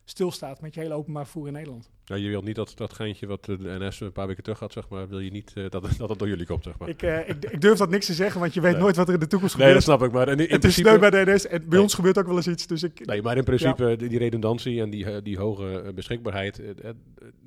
[0.04, 1.90] stilstaat met je hele openbaar vervoer in Nederland.
[2.10, 4.74] Ja, je wilt niet dat, dat geintje wat de NS een paar weken terug had,
[4.74, 6.90] zeg maar, wil je niet eh, dat, dat het door jullie komt, zeg maar.
[6.90, 8.82] Ik, eh, ik, ik durf dat niks te zeggen, want je weet Nee.
[8.82, 10.00] nooit wat er in de toekomst nee, dat gebeurt.
[10.00, 10.88] snap ik, maar in, in het is principe...
[10.90, 11.82] sneu bij de NS en bij Nee.
[11.82, 12.68] ons gebeurt ook wel eens iets.
[12.68, 16.62] Dus ik, Nee, maar in principe die, die redundantie en die, eh, die hoge beschikbaarheid,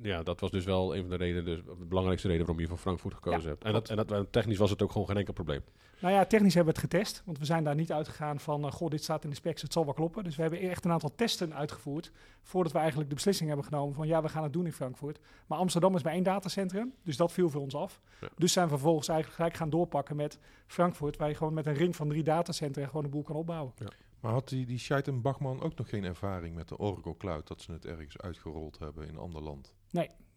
[0.01, 2.69] ja, dat was dus wel een van de redenen, dus de belangrijkste reden waarom je
[2.69, 3.63] voor Frankfurt gekozen Ja, hebt.
[3.63, 5.61] En, dat, en dat, technisch was het ook gewoon geen enkel probleem.
[5.99, 7.21] Nou ja, technisch hebben we het getest.
[7.25, 9.73] Want we zijn daar niet uitgegaan van, eh, goh, dit staat in de specs, het
[9.73, 10.23] zal wel kloppen.
[10.23, 12.11] Dus we hebben echt een aantal testen uitgevoerd.
[12.41, 15.19] Voordat we eigenlijk de beslissing hebben genomen van, ja, we gaan het doen in Frankfurt.
[15.47, 17.99] Maar Amsterdam is bij één datacentrum, dus dat viel voor ons af.
[18.21, 18.27] Ja.
[18.37, 21.17] Dus zijn we vervolgens eigenlijk gelijk gaan doorpakken met Frankfurt.
[21.17, 23.73] Waar je gewoon met een ring van drie datacentra gewoon een boel kan opbouwen.
[24.19, 27.47] Maar had die, die Scheid en Bachman ook nog geen ervaring met de Oracle Cloud,
[27.47, 29.73] dat ze het ergens uitgerold hebben in een ander land?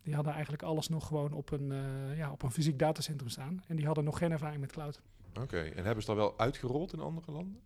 [0.07, 3.63] Die hadden eigenlijk alles nog gewoon op een, eh, ja, op een fysiek datacentrum staan.
[3.67, 5.01] En die hadden nog geen ervaring met cloud.
[5.41, 7.61] Oké, en hebben ze dat wel uitgerold in andere landen?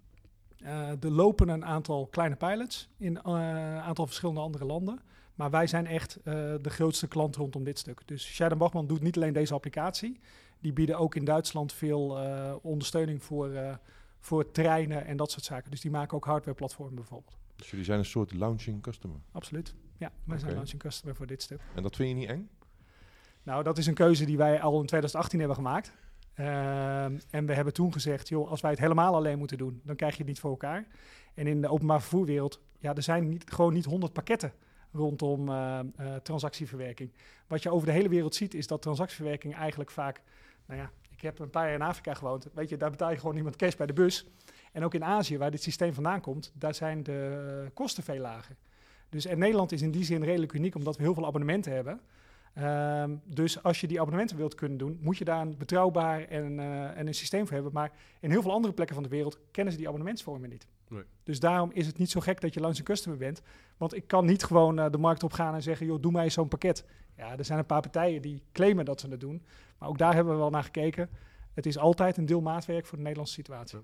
[0.57, 5.01] Eh, er lopen een aantal kleine pilots in een aantal verschillende andere landen.
[5.41, 8.01] Maar wij zijn echt eh, de grootste klant rondom dit stuk.
[8.05, 10.21] Dus Scheid Bachman doet niet alleen deze applicatie.
[10.59, 13.75] Die bieden ook in Duitsland veel eh, ondersteuning voor, eh,
[14.19, 15.71] voor treinen en dat soort zaken.
[15.71, 17.39] Dus die maken ook hardwareplatformen bijvoorbeeld.
[17.57, 19.17] Dus jullie zijn een soort launching customer.
[19.33, 19.75] Absoluut.
[19.97, 20.55] Ja, wij zijn Oké.
[20.55, 21.61] launching customer voor dit stuk.
[21.75, 22.49] En dat vind je niet eng?
[23.43, 25.93] Nou, dat is een keuze die wij al in 2018 hebben gemaakt.
[26.35, 29.97] Ehm, en we hebben toen gezegd, joh, als wij het helemaal alleen moeten doen, dan
[29.97, 30.87] krijg je het niet voor elkaar.
[31.35, 34.53] En in de openbaar vervoerwereld, ja, er zijn niet, gewoon niet 100 pakketten
[34.93, 35.87] rondom eh, eh,
[36.23, 37.13] transactieverwerking.
[37.47, 40.23] Wat je over de hele wereld ziet, is dat transactieverwerking eigenlijk vaak,
[40.67, 43.19] nou ja, ik heb een paar jaar in Afrika gewoond, weet je, daar betaal je
[43.19, 44.27] gewoon iemand cash bij de bus.
[44.73, 48.57] En ook in Azië, waar dit systeem vandaan komt, daar zijn de kosten veel lager.
[49.09, 52.01] Dus en Nederland is in die zin redelijk uniek, omdat we heel veel abonnementen hebben.
[52.55, 56.59] Ehm, dus als je die abonnementen wilt kunnen doen, moet je daar een betrouwbaar en,
[56.59, 57.73] eh, en een systeem voor hebben.
[57.73, 60.67] Maar in heel veel andere plekken van de wereld kennen ze die abonnementsvormen niet.
[60.91, 61.03] Nee.
[61.23, 63.43] Dus daarom is het niet zo gek dat je langs een customer bent.
[63.77, 66.31] Want ik kan niet gewoon eh, de markt op gaan en zeggen, joh, doe mij
[66.31, 66.85] zo'n pakket.
[67.17, 69.43] Ja, er zijn een paar partijen die claimen dat ze het doen.
[69.79, 71.11] Maar ook daar hebben we wel naar gekeken.
[71.55, 73.79] Het is altijd een deel maatwerk voor de Nederlandse situatie.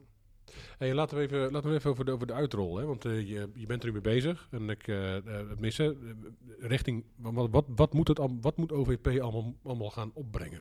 [0.78, 2.84] Hey, laten we even, laten we even over de, over de uitrol, hè?
[2.84, 4.48] want eh, je, je bent er nu mee bezig.
[4.50, 6.16] En ik het missen,
[6.58, 10.60] richting, wat, wat, wat, moet het, al- wat moet OVP allemaal, allemaal gaan opbrengen?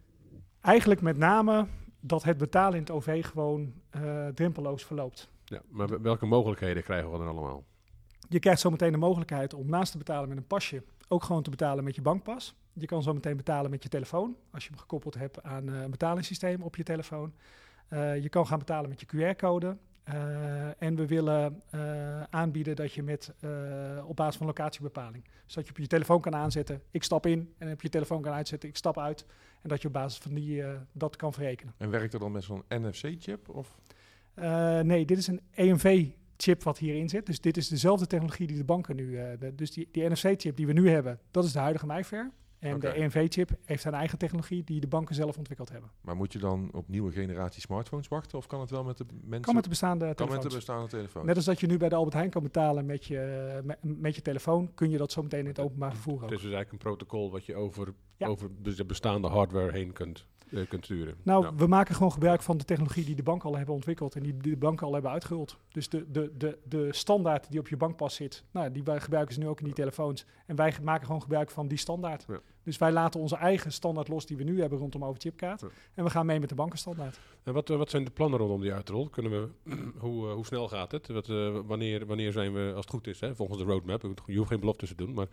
[0.61, 1.67] Eigenlijk met name
[1.99, 3.73] dat het betalen in het OV gewoon
[4.33, 5.29] drempeloos verloopt.
[5.45, 7.63] Ja, maar wel- welke mogelijkheden krijgen we dan allemaal?
[8.29, 11.49] Je krijgt zometeen de mogelijkheid om naast te betalen met een pasje ook gewoon te
[11.49, 12.55] betalen met je bankpas.
[12.73, 15.91] Je kan zometeen betalen met je telefoon, als je hem gekoppeld hebt aan eh, een
[15.91, 17.33] betalingssysteem op je telefoon.
[17.87, 19.77] Eh, je kan gaan betalen met je QR-code.
[20.03, 23.49] Eh, en we willen eh, aanbieden dat je met, eh,
[24.07, 25.23] op basis van locatiebepaling.
[25.45, 27.53] Dus dat je op je telefoon kan aanzetten, ik stap in.
[27.57, 29.25] En op je telefoon kan uitzetten, ik stap uit.
[29.61, 31.73] En dat je op basis van die eh, dat kan verrekenen.
[31.77, 33.49] En werkt er dan met zo'n NFC-chip?
[33.49, 33.77] Of?
[34.35, 37.25] Eh, nee, dit is een EMV-chip wat hierin zit.
[37.25, 39.17] Dus dit is dezelfde technologie die de banken nu...
[39.17, 42.31] eh, de- dus die, die NFC-chip die we nu hebben, dat is de huidige MyFair.
[42.59, 45.89] En de EMV-chip heeft zijn eigen technologie die de banken zelf ontwikkeld hebben.
[46.01, 48.37] Maar moet je dan op nieuwe generatie smartphones wachten?
[48.37, 49.41] Of kan het wel met de mensen?
[49.41, 51.25] Kan met de bestaande kan met de bestaande telefoon?
[51.25, 54.15] Net als dat je nu bij de Albert Heijn kan betalen met je, met, met
[54.15, 56.71] je telefoon, kun je dat zo meteen in het openbaar vervoer Het is dus eigenlijk
[56.71, 58.27] een protocol wat je over, Ja.
[58.27, 61.15] over de bestaande hardware heen kunt, eh, kunt sturen.
[61.23, 64.23] Nou, we maken gewoon gebruik van de technologie die de banken al hebben ontwikkeld en
[64.23, 65.57] die de banken al hebben uitgerold.
[65.69, 69.39] Dus de, de, de, de standaard die op je bankpas zit, nou, die gebruiken ze
[69.39, 70.25] nu ook in die telefoons.
[70.45, 72.25] En wij maken gewoon gebruik van die standaard.
[72.27, 72.39] Ja.
[72.65, 75.61] Dus wij laten onze eigen standaard los die we nu hebben rondom overchipkaart.
[75.61, 75.67] Ja.
[75.93, 77.19] En we gaan mee met de bankenstandaard.
[77.43, 79.09] En wat, eh, wat zijn de plannen rondom die uitrol?
[79.09, 79.49] Kunnen we,
[80.05, 81.07] hoe, eh, hoe snel gaat het?
[81.07, 84.37] Wat, eh, wanneer, wanneer zijn we, als het goed is, hè, volgens de roadmap, je
[84.37, 85.27] hoeft geen beloftes te doen, maar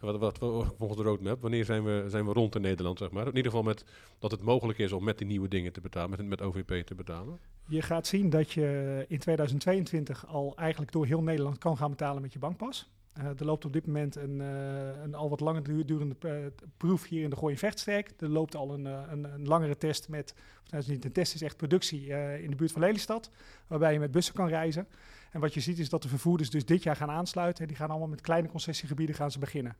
[0.00, 0.38] wat, wat,
[0.78, 3.26] volgens de roadmap, wanneer zijn we, zijn we rond in Nederland, zeg maar?
[3.26, 3.84] In ieder geval met,
[4.18, 6.94] dat het mogelijk is om met die nieuwe dingen te betalen, met, met OVP te
[6.94, 7.38] betalen.
[7.68, 12.22] Je gaat zien dat je in 2022 al eigenlijk door heel Nederland kan gaan betalen
[12.22, 12.90] met je bankpas.
[13.12, 16.34] Eh, er loopt op dit moment een, eh, een al wat langer du- durende eh,
[16.76, 18.10] proef hier in de Gooi Vechtstreek.
[18.18, 21.12] Er loopt al een, een, een langere test met, of nou, het is niet een
[21.12, 22.06] test, het is echt productie
[22.42, 23.30] in de buurt van Lelystad.
[23.66, 24.86] Waarbij je met bussen kan reizen.
[25.30, 27.62] En wat je ziet is dat de vervoerders dus dit jaar gaan aansluiten.
[27.62, 29.76] En die gaan allemaal met kleine concessiegebieden gaan ze beginnen.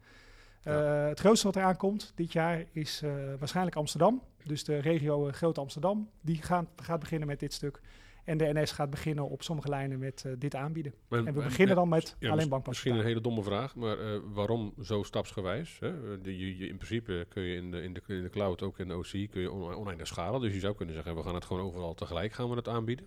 [1.09, 3.03] Het grootste wat eraan komt dit jaar is
[3.39, 4.23] waarschijnlijk Amsterdam.
[4.49, 6.11] Dus de regio eh, Groot Amsterdam.
[6.21, 7.81] Die gaan, gaat beginnen met dit stuk.
[8.29, 10.95] En de NS gaat beginnen op sommige lijnen met eh, dit aanbieden.
[11.09, 12.73] Maar- En we beginnen dan met ja, alleen bankpas.
[12.73, 15.77] Misschien een hele domme vraag, maar eh, waarom zo stapsgewijs?
[15.81, 15.89] Hè?
[15.89, 18.63] Eh, de- je, je- in principe kun je in de, in, de, in de cloud,
[18.63, 20.41] ook in de OC, kun je on- oneindig schalen.
[20.41, 23.07] Dus je zou kunnen zeggen, we gaan het gewoon overal tegelijk gaan we het aanbieden.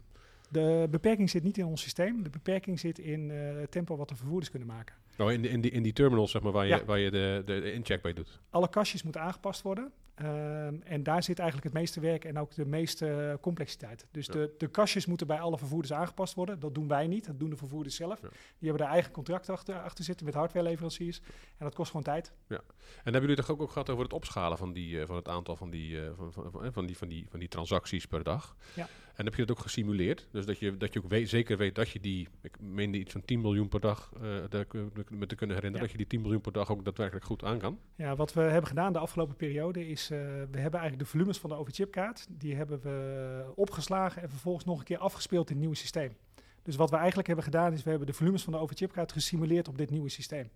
[0.52, 2.24] De beperking zit niet in ons systeem.
[2.24, 4.96] De beperking zit in eh, het tempo wat de vervoerders kunnen maken.
[5.18, 6.86] Nou, in, de, in, die, in die terminals, zeg maar, waar je, Ja.
[6.86, 8.40] waar je de, de, de incheck bij doet.
[8.50, 9.92] Alle kastjes moeten aangepast worden.
[10.16, 14.08] Ehm, en daar zit eigenlijk het meeste werk en ook de meeste complexiteit.
[14.12, 14.34] Dus Ja.
[14.34, 16.60] de, de kastjes moeten bij alle vervoerders aangepast worden.
[16.60, 18.22] Dat doen wij niet, dat doen de vervoerders zelf.
[18.22, 18.28] Ja.
[18.30, 21.22] Die hebben daar eigen contracten achter, achter zitten met hardwareleveranciers.
[21.58, 22.32] En dat kost gewoon tijd.
[22.48, 22.58] En
[23.04, 25.56] hebben jullie toch ook, ook gehad over het opschalen van, die, eh, van het aantal
[25.56, 28.56] van die, eh, van, van, van, die, van, die, van die transacties per dag?
[28.74, 28.88] Ja.
[29.16, 30.28] En heb je dat ook gesimuleerd?
[30.32, 33.12] Dus dat je, dat je ook weet, zeker weet dat je die, ik meende iets
[33.12, 35.80] van 10 miljoen per dag, eh daar kun- me te kunnen herinneren, Ja.
[35.80, 37.80] dat je die 10 miljoen per dag ook daadwerkelijk goed aan kan.
[37.96, 40.18] Ja, wat we hebben gedaan de afgelopen periode is, eh,
[40.52, 44.80] we hebben eigenlijk de volumes van de overchipkaart, die hebben we opgeslagen en vervolgens nog
[44.80, 46.16] een keer afgespeeld in het nieuwe systeem.
[46.64, 49.68] Dus wat we eigenlijk hebben gedaan is, we hebben de volumes van de overchipkaart gesimuleerd
[49.68, 50.50] op dit nieuwe systeem.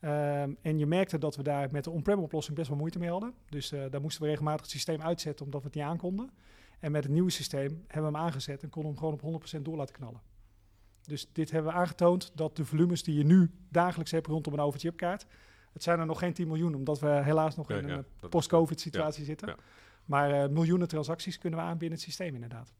[0.00, 3.10] Ehm, en je merkte dat we daar met de on-prem oplossing best wel moeite mee
[3.10, 3.34] hadden.
[3.48, 6.30] Dus eh, daar moesten we regelmatig het systeem uitzetten omdat we het niet aankonden.
[6.78, 9.46] En met het nieuwe systeem hebben we hem aangezet en konden we hem gewoon op
[9.58, 10.20] 100% door laten knallen.
[11.02, 14.60] Dus dit hebben we aangetoond dat de volumes die je nu dagelijks hebt rondom een
[14.60, 15.26] overchipkaart,
[15.72, 18.80] het zijn er nog geen 10 miljoen, omdat we helaas nog Ja, in een post-COVID
[18.80, 19.56] situatie zitten.
[20.04, 22.72] Maar eh, miljoenen transacties kunnen we aan binnen het systeem inderdaad.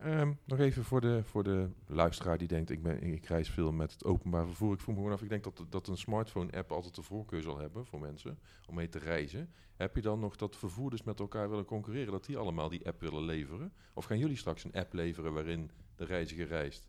[0.00, 3.72] Ehm, nog even voor de, voor de luisteraar die denkt, ik, ben, ik reis veel
[3.72, 4.74] met het openbaar vervoer.
[4.74, 7.58] Ik voel me gewoon af, ik denk dat, dat een smartphone-app altijd de voorkeur zal
[7.58, 9.52] hebben voor mensen om mee te reizen.
[9.76, 13.00] Heb je dan nog dat vervoerders met elkaar willen concurreren, dat die allemaal die app
[13.00, 13.72] willen leveren?
[13.94, 16.86] Of gaan jullie straks een app leveren waarin de reiziger reist?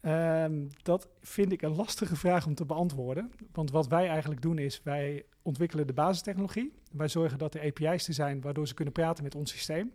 [0.00, 3.32] Ehm, dat vind ik een lastige vraag om te beantwoorden.
[3.52, 6.72] Want wat wij eigenlijk doen is, wij ontwikkelen de basistechnologie.
[6.92, 9.92] Wij zorgen dat er API's er zijn waardoor ze kunnen praten met ons systeem.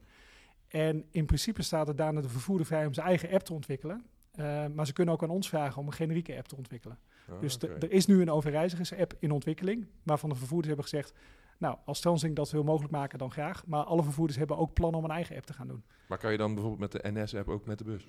[0.71, 4.05] En in principe staat het daarna de vervoerder vrij om zijn eigen app te ontwikkelen.
[4.31, 6.99] Eh, maar ze kunnen ook aan ons vragen om een generieke app te ontwikkelen.
[7.29, 11.13] Ah, dus er is nu een overreizigers-app in ontwikkeling, waarvan de vervoerders hebben gezegd,
[11.57, 13.65] nou, als Transing dat wil mogelijk maken, dan graag.
[13.65, 15.83] Maar alle vervoerders hebben ook plannen om een eigen app te gaan doen.
[16.07, 18.07] Maar kan je dan bijvoorbeeld met de NS-app ook met de bus?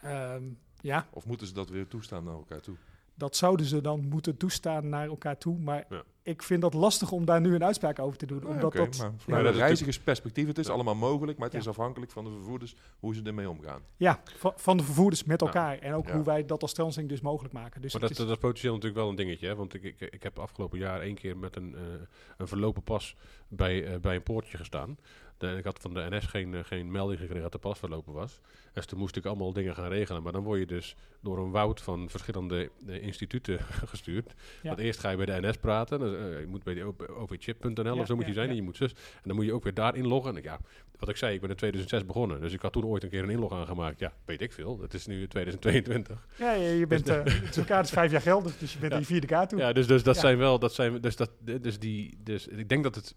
[0.00, 0.42] Ehm,
[0.80, 2.76] ja, Of moeten ze dat weer toestaan naar elkaar toe?
[3.14, 5.58] dat zouden ze dan moeten toestaan naar elkaar toe.
[5.58, 6.02] Maar Ja.
[6.26, 8.40] Ik vind dat lastig om daar nu een uitspraak over te doen.
[8.40, 10.72] Ja, omdat dat, maar ja, vanuit dat een is reizigersperspectief, het is Ja.
[10.72, 11.62] allemaal mogelijk, maar het Ja.
[11.62, 13.80] is afhankelijk van de vervoerders hoe ze ermee omgaan.
[13.96, 15.46] ja, va- van de vervoerders met Ja.
[15.46, 15.78] elkaar.
[15.78, 16.14] En ook Ja.
[16.14, 17.80] hoe wij dat als Transing dus mogelijk maken.
[17.80, 19.46] Dus maar het dat, is- dat is potentieel natuurlijk wel een dingetje.
[19.46, 19.54] Hè?
[19.54, 21.80] Want ik, ik, ik heb afgelopen jaar één keer met een, eh,
[22.36, 23.16] een verlopen pas
[23.48, 24.98] bij, eh, bij een poortje gestaan.
[25.38, 28.12] De, ik had van de NS geen, eh, geen melding gekregen dat de pas verlopen
[28.12, 28.40] was.
[28.72, 30.22] Dus toen moest ik allemaal dingen gaan regelen.
[30.22, 33.58] Maar dan word je dus door een woud van verschillende eh, instituten
[33.92, 34.34] gestuurd.
[34.62, 34.68] Ja.
[34.68, 35.98] Want eerst ga je bij de NS praten.
[35.98, 38.48] Dan, eh, je moet bij de ovchip.nl Ja, of zo moet ja, je zijn.
[38.48, 38.92] En je moet zus.
[38.92, 40.36] En dan moet je ook weer daar inloggen.
[40.36, 40.58] En ja,
[40.98, 42.40] wat ik zei, ik ben in 2006 begonnen.
[42.40, 43.98] Dus ik had toen ooit een keer een inlog aangemaakt.
[43.98, 44.80] Ja, weet ik veel.
[44.80, 46.26] Het is nu 2022.
[46.38, 49.04] Ja, je, bent, eh het elkaar is vijf jaar geldig, dus je bent in je
[49.04, 49.58] vierde kaart toe.
[49.58, 52.82] Ja, dus, dus dat zijn wel, dat zijn, dus dat, dus die, dus ik denk
[52.82, 53.14] dat het,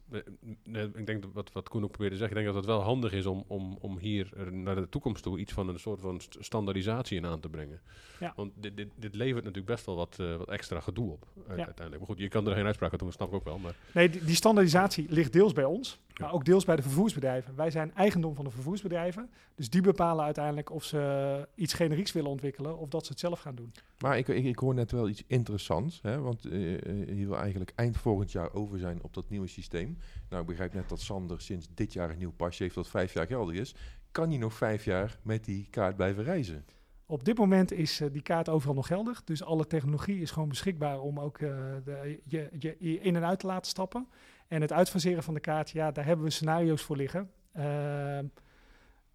[0.96, 2.82] ik denk dat wat, wat Koen ook probeerde te zeggen, ik denk dat het wel
[2.82, 6.20] handig is om, om, om hier naar de toekomst toe iets van een soort van
[6.20, 7.80] st- standaardisatie in aan te brengen.
[8.20, 8.34] Ja.
[8.36, 11.58] Want dit, dit, dit levert natuurlijk best wel wat, eh, wat extra gedoe op, eh,
[11.58, 11.66] Ja.
[11.66, 11.98] uiteindelijk.
[11.98, 13.58] Maar goed, je kan er geen uitspraak aan doen, dat snap ik ook wel.
[13.58, 16.00] Maar Nee, die, die standaardisatie ligt deels bij ons.
[16.20, 17.56] Maar ook deels bij de vervoersbedrijven.
[17.56, 22.30] Wij zijn eigendom van de vervoersbedrijven, dus die bepalen uiteindelijk of ze iets generieks willen
[22.30, 23.72] ontwikkelen of dat ze het zelf gaan doen.
[24.00, 27.38] Maar ik, ik, ik hoor net wel iets interessants, hè, want eh, eh, je wil
[27.38, 29.98] eigenlijk eind volgend jaar over zijn op dat nieuwe systeem.
[30.30, 33.14] Nou, ik begrijp net dat Sander sinds dit jaar een nieuw pasje heeft dat vijf
[33.14, 33.76] jaar geldig is.
[34.12, 36.66] Kan hij nog vijf jaar met die kaart blijven reizen?
[37.12, 40.50] Op dit moment is eh, die kaart overal nog geldig, dus alle technologie is gewoon
[40.50, 41.50] beschikbaar om ook eh,
[41.84, 44.08] de, je, je, je in en uit te laten stappen.
[44.50, 47.32] En het uitfaseren van de kaart, ja, daar hebben we scenario's voor liggen.
[47.54, 48.26] Ehm,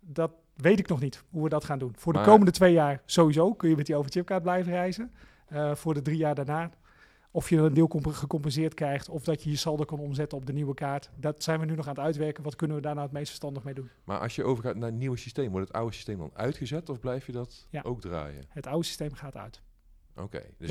[0.01, 1.92] dat weet ik nog niet, hoe we dat gaan doen.
[1.97, 5.12] Voor de Maar- komende twee jaar sowieso kun je met die overchipkaart blijven reizen.
[5.47, 6.70] Eh, voor de drie jaar daarna,
[7.31, 9.09] of je een deel comp- gecompenseerd krijgt...
[9.09, 11.11] of dat je je saldo kan omzetten op de nieuwe kaart.
[11.16, 12.42] Dat zijn we nu nog aan het uitwerken.
[12.44, 13.90] Wat kunnen we daar nou het meest verstandig mee doen?
[14.05, 17.01] Maar als je overgaat naar het nieuwe systeem, wordt het oude systeem dan uitgezet of
[17.01, 17.83] blijf je dat Ja.
[17.83, 18.44] ook draaien?
[18.49, 19.62] Het oude systeem gaat uit.
[20.16, 20.68] Oké, dus,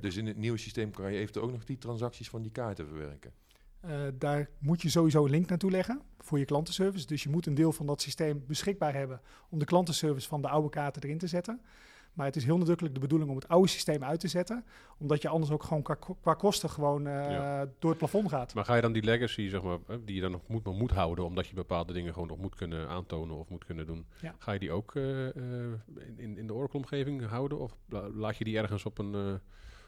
[0.00, 2.86] dus in het nieuwe systeem kan je eventueel ook nog die transacties van die kaarten
[2.86, 3.32] verwerken.
[3.80, 7.06] Eh, daar moet je sowieso een link naartoe leggen voor je klantenservice.
[7.06, 10.48] Dus je moet een deel van dat systeem beschikbaar hebben om de klantenservice van de
[10.48, 11.60] oude kaarten erin te zetten.
[12.12, 14.64] Maar het is heel nadrukkelijk de bedoeling om het oude systeem uit te zetten,
[14.98, 17.66] omdat je anders ook gewoon qua, qua kosten gewoon eh, Ja.
[17.78, 18.54] door het plafond gaat.
[18.54, 20.74] Maar ga je dan die legacy, zeg maar, eh, die je dan nog moet, maar
[20.74, 24.06] moet houden, omdat je bepaalde dingen gewoon nog moet kunnen aantonen of moet kunnen doen,
[24.20, 24.34] Ja.
[24.38, 27.58] ga je die ook in, in de Oracle-omgeving houden?
[27.58, 29.40] Of la- laat je die ergens op een,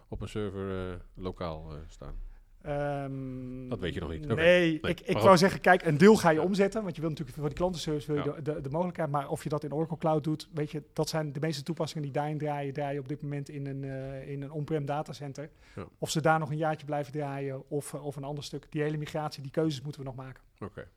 [0.09, 2.14] op een server lokaal staan?
[2.62, 4.27] Ehm, Dat weet je nog niet.
[4.27, 7.11] Nee, Nee, ik, ik wou zeggen, kijk, een deel ga je omzetten, want je wil
[7.11, 8.37] natuurlijk voor die klantenservice wil je Ja.
[8.40, 11.09] de, de, de mogelijkheid, maar of je dat in Oracle Cloud doet, weet je, dat
[11.09, 14.42] zijn de meeste toepassingen die daarin draaien, draaien op dit moment in een, eh, in
[14.42, 15.51] een on-prem datacenter.
[15.75, 15.85] Ja.
[15.98, 18.66] Of ze daar nog een jaartje blijven draaien of, eh, of een ander stuk.
[18.70, 20.42] Die hele migratie, die keuzes moeten we nog maken.
[20.61, 20.88] Oké.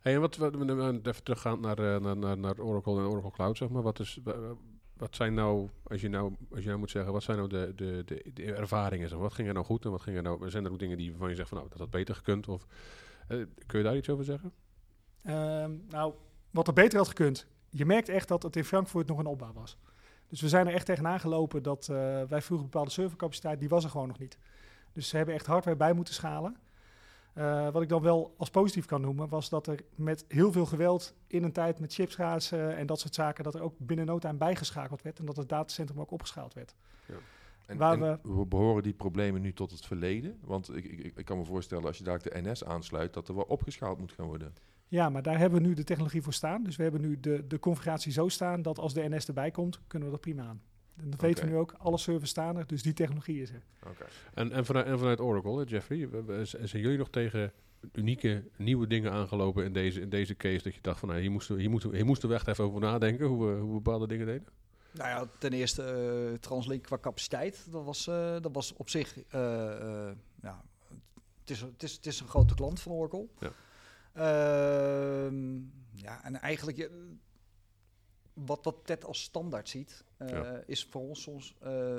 [0.00, 3.56] Hey, en wat, wat, even teruggaan naar, eh, naar, naar, naar Oracle en Oracle Cloud,
[3.56, 3.82] zeg maar.
[3.82, 4.18] Wat, is,
[5.02, 7.72] wat zijn nou, als je nou, als je nou moet zeggen, wat zijn nou de,
[7.74, 9.18] de, de, ervaringen?
[9.18, 11.10] Wat ging er nou goed en wat ging er nou, zijn er ook dingen die
[11.10, 12.48] waarvan je zegt van, nou, dat had beter gekund?
[12.48, 12.66] Of,
[13.28, 14.52] eh, kun je daar iets over zeggen?
[15.22, 16.14] Ehm, nou,
[16.50, 17.46] wat er beter had gekund.
[17.70, 19.76] Je merkt echt dat het in Frankfurt nog een opbouw was.
[20.28, 23.84] Dus we zijn er echt tegenaan gelopen dat eh, wij vroegen bepaalde servercapaciteit, die was
[23.84, 24.38] er gewoon nog niet.
[24.92, 26.56] Dus ze hebben echt hardware bij moeten schalen.
[27.32, 30.66] Eh, wat ik dan wel als positief kan noemen, was dat er met heel veel
[30.66, 34.18] geweld in een tijd met chipschaatsen en dat soort zaken, dat er ook binnen no
[34.18, 36.74] time bijgeschakeld werd en dat het datacentrum ook opgeschaald werd.
[37.66, 40.38] En, Waar en we- we behoren die problemen nu tot het verleden?
[40.44, 43.34] Want ik, ik, ik kan me voorstellen, als je daar de NS aansluit, dat er
[43.34, 44.54] wel opgeschaald moet gaan worden.
[44.88, 46.62] Ja, maar daar hebben we nu de technologie voor staan.
[46.62, 49.80] Dus we hebben nu de, de configuratie zo staan dat als de NS erbij komt,
[49.86, 50.62] kunnen we dat prima aan.
[50.96, 51.74] En dat weten we nu ook.
[51.78, 53.62] Alle servers staan er, dus die technologie is er.
[53.86, 54.04] Oké.
[54.34, 56.08] En, en, vanuit, en vanuit Oracle, hè, Jeffrey,
[56.44, 57.52] zijn jullie nog tegen
[57.92, 60.62] unieke nieuwe dingen aangelopen in deze, in deze case?
[60.62, 62.64] Dat je dacht van, nou, hier moesten hier moeten we- hier moesten we echt even
[62.64, 64.46] over nadenken, hoe we, hoe we bepaalde dingen deden?
[64.90, 65.82] Nou ja, ten eerste
[66.32, 67.66] eh, Translink qua capaciteit.
[67.70, 69.18] Dat was, eh, dat was op zich...
[69.28, 70.64] eh, eh, ja,
[71.40, 73.26] het, is, het, is, het is een grote klant van Oracle.
[73.38, 73.52] Ja.
[74.14, 75.54] Ehm,
[75.92, 76.90] ja, en eigenlijk...
[78.34, 80.62] wat, wat Ted als standaard ziet, eh, Ja.
[80.66, 81.56] is voor ons soms...
[81.60, 81.96] eh,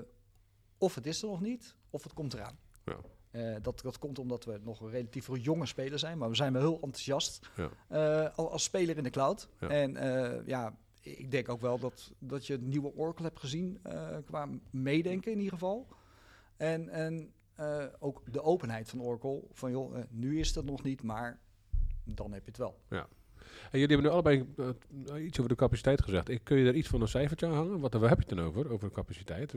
[0.78, 2.58] of het is er nog niet, of het komt eraan.
[2.86, 2.98] Ja.
[3.32, 6.54] Eh, dat, dat komt omdat we nog een relatief jonge speler zijn, maar we zijn
[6.54, 7.50] wel heel enthousiast
[7.90, 8.26] Ja.
[8.36, 9.50] al- als speler in de cloud.
[9.60, 9.70] Ja.
[9.70, 9.94] En
[10.46, 13.82] ja, ik denk ook wel dat, dat je het nieuwe Oracle hebt gezien
[14.26, 15.88] qua meedenken in ieder geval.
[16.58, 17.34] En, en
[18.00, 19.44] ook de openheid van Oracle.
[19.52, 21.40] Van joh, nu is dat nog niet, maar
[22.04, 22.80] dan heb je het wel.
[23.72, 26.30] En jullie hebben nu allebei eh, iets over de capaciteit gezegd.
[26.30, 27.80] Ik, kun je daar iets van een cijfertje aan hangen?
[27.80, 29.54] Wat, waar heb je het dan over, over de capaciteit?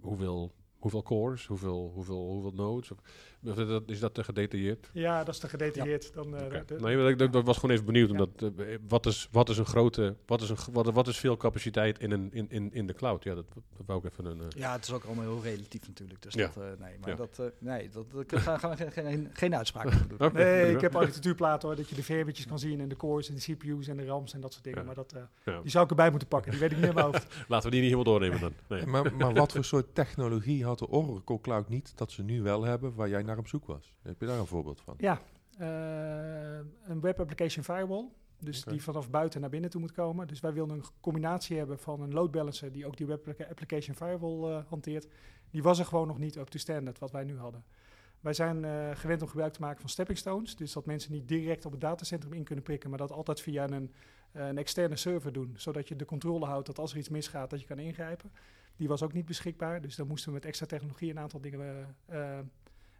[0.00, 0.52] Hoeveel,
[0.82, 2.90] hoeveel cores, hoeveel, hoeveel, hoeveel nodes?
[2.90, 2.98] Of,
[3.44, 4.90] of is dat- is dat te gedetailleerd?
[4.92, 6.14] Ja, dat is te gedetailleerd.
[6.14, 8.10] Dan, eh, de- Nee, maar ik, ik- ik was gewoon even benieuwd.
[8.10, 8.12] Ja.
[8.12, 11.36] Omdat, eh, wat, is, wat is een grote, wat is, een, wat, wat is veel
[11.36, 13.24] capaciteit in, een, in, in, in de cloud?
[13.24, 13.44] Ja, dat,
[13.76, 14.40] dat wou ik even een...
[14.40, 16.22] eh, Ja, het is ook allemaal heel relatief natuurlijk.
[16.22, 16.50] Dus Ja.
[16.54, 17.16] dat, eh, nee, maar Ja.
[17.16, 20.30] dat, eh, nee, dat, dat gaan gaan we geen, geen, geen uitspraak doen.
[20.32, 23.34] Nee, ik heb architectuurplaten hoor, dat je de VM'tjes kan zien en de cores en
[23.34, 24.78] de CPU's en de RAMs en dat soort dingen.
[24.80, 24.84] Ja.
[24.86, 25.60] Maar dat, eh, Ja.
[25.60, 27.26] die zou ik erbij moeten pakken, die weet ik niet in mijn hoofd.
[27.48, 28.52] Laten we die niet helemaal doornemen dan.
[28.68, 28.86] Nee.
[28.86, 32.62] Maar, maar wat voor soort technologie had de Oracle Cloud niet dat ze nu wel
[32.62, 33.94] hebben, waar jij naar op zoek was?
[34.02, 34.94] Heb je daar een voorbeeld van?
[34.98, 35.20] Ja,
[35.58, 38.08] eh, een web application firewall.
[38.38, 40.26] Dus die vanaf buiten naar binnen toe moet komen.
[40.26, 43.50] Dus wij wilden een combinatie hebben van een load balancer die ook die web applica-
[43.50, 45.08] application firewall eh, hanteert.
[45.50, 47.64] Die was er gewoon nog niet up to standard wat wij nu hadden.
[48.20, 50.56] Wij zijn eh, gewend om gebruik te maken van stepping stones.
[50.56, 53.70] Dus dat mensen niet direct op het datacentrum in kunnen prikken, maar dat altijd via
[53.70, 53.92] een,
[54.32, 55.54] een externe server doen.
[55.56, 58.32] Zodat je de controle houdt dat als er iets misgaat, dat je kan ingrijpen.
[58.76, 59.80] Die was ook niet beschikbaar.
[59.80, 62.44] Dus dan moesten we met extra technologie een aantal dingen eh, eh,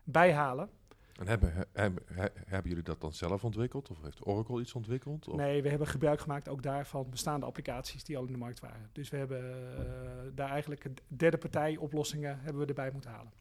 [0.04, 0.70] bijhalen.
[1.12, 3.90] En hebben, he- hebben, he- hebben jullie dat dan zelf ontwikkeld?
[3.90, 5.28] Of heeft Oracle iets ontwikkeld?
[5.28, 5.36] Of?
[5.36, 8.88] Nee, we hebben gebruik gemaakt ook daarvan bestaande applicaties die al in de markt waren.
[8.92, 9.42] Dus we hebben
[9.76, 13.32] eh, daar eigenlijk derde partij oplossingen hebben we erbij moeten halen.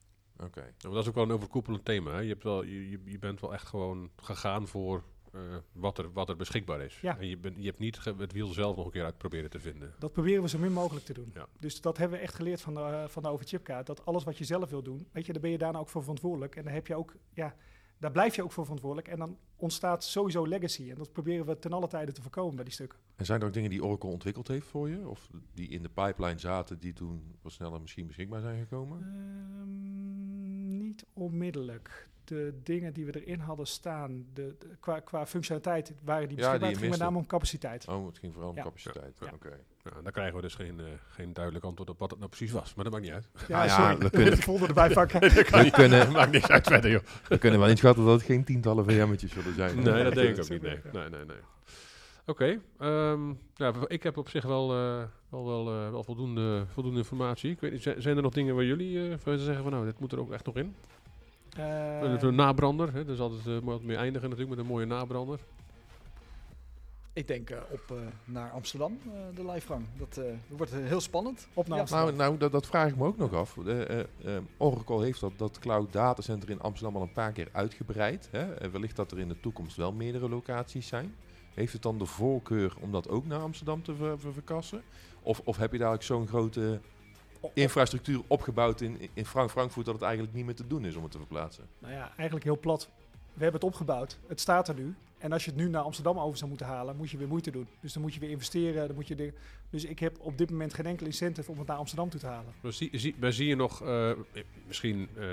[0.44, 0.62] Oké.
[0.62, 2.12] Maar dat is ook wel een overkoepelend thema.
[2.12, 2.20] Hè?
[2.20, 5.40] Je, hebt wel, je, je bent wel echt gewoon gegaan voor eh,
[5.72, 7.00] wat, er, wat er beschikbaar is.
[7.02, 7.18] Ja.
[7.20, 9.60] En je, bent je hebt niet het wiel zelf nog een keer uit proberen te
[9.60, 9.94] vinden.
[10.00, 11.32] Dat proberen we zo min mogelijk te doen.
[11.34, 11.48] Ja.
[11.60, 13.88] Dus dat hebben we echt geleerd van de, eh, van de overchipkaart.
[13.88, 16.02] Dat alles wat je zelf wil doen, weet je, daar ben je daarna ook voor
[16.02, 16.56] verantwoordelijk.
[16.56, 17.56] En daar heb je ook, ja,
[17.98, 19.08] daar blijf je ook voor verantwoordelijk.
[19.08, 20.90] En dan ontstaat sowieso legacy.
[20.90, 23.00] En dat proberen we ten alle tijde te voorkomen bij die stukken.
[23.16, 25.08] En zijn er ook dingen die Oracle ontwikkeld heeft voor je?
[25.08, 29.00] Of die in de pipeline zaten, die toen wat sneller misschien beschikbaar zijn gekomen?
[29.02, 32.10] Ehm, niet onmiddellijk.
[32.32, 36.44] De dingen die we erin hadden staan, de, de- qua, qua functionaliteit waren die Ja,
[36.44, 36.60] beschikbaar.
[36.60, 37.88] die het ging met name om capaciteit.
[37.88, 38.64] Oh, het ging vooral om Ja.
[38.64, 39.18] capaciteit.
[39.20, 39.32] Ja.
[39.34, 39.50] Oké.
[39.84, 42.52] Ja, dan krijgen we dus geen, eh, geen duidelijk antwoord op wat het nou precies
[42.52, 42.74] was.
[42.76, 43.28] Maar dat maakt niet uit.
[43.48, 43.98] Ja, Ah, ja, sorry.
[43.98, 45.20] we kunnen- het erbij pakken.
[45.20, 47.02] We kunnen, maakt niks uit verder, joh.
[47.28, 49.76] we kunnen wel inschatten dat het geen tientallen VM'tjes zullen zijn.
[49.76, 50.62] Nee, dat denk ik ook niet.
[50.62, 51.26] Nee, nee, nee.
[51.26, 51.38] nee.
[52.26, 56.98] Oké, ehm, ja, ik heb op zich wel, eh, wel, wel, eh, wel voldoende, voldoende
[57.00, 57.52] informatie.
[57.52, 60.00] Ik weet niet, zijn er nog dingen waar jullie eh, van zeggen van nou, dit
[60.00, 60.76] moet er ook echt nog in?
[61.58, 63.06] Eh, Een- nabrander, hè?
[63.06, 65.40] dus altijd eh, wat meer eindigen natuurlijk met een mooie nabrander.
[67.14, 69.86] Ik denk eh, op eh, naar Amsterdam, eh, de livegang.
[69.98, 71.48] Dat, eh, dat wordt heel spannend.
[71.54, 71.82] op naar Ja.
[71.82, 72.08] Amsterdam.
[72.16, 73.58] Nou, nou dat, dat vraag ik me ook nog af.
[74.58, 78.28] Oracle heeft dat, dat cloud datacenter in Amsterdam al een paar keer uitgebreid.
[78.32, 78.70] Hè?
[78.72, 81.16] Wellicht dat er in de toekomst wel meerdere locaties zijn.
[81.54, 84.82] Heeft het dan de voorkeur om dat ook naar Amsterdam te ver- ver- verkassen?
[85.22, 86.80] Of, of heb je daar ook zo'n grote
[87.54, 91.04] infrastructuur opgebouwd in, in Frank Frankfurt dat het eigenlijk niet meer te doen is om
[91.04, 91.64] het te verplaatsen?
[91.80, 92.90] Nou ja, eigenlijk heel plat.
[93.34, 94.18] We hebben het opgebouwd.
[94.28, 94.96] Het staat er nu.
[95.18, 97.52] En als je het nu naar Amsterdam over zou moeten halen, moet je weer moeite
[97.52, 97.68] doen.
[97.80, 98.88] Dus dan moet je weer investeren.
[98.88, 99.34] Dan moet je de,
[99.70, 102.26] dus ik heb op dit moment geen enkel incentive om het naar Amsterdam toe te
[102.26, 102.54] halen.
[102.62, 104.12] Maar zie, zie, maar zie je nog eh,
[104.68, 105.26] misschien eh,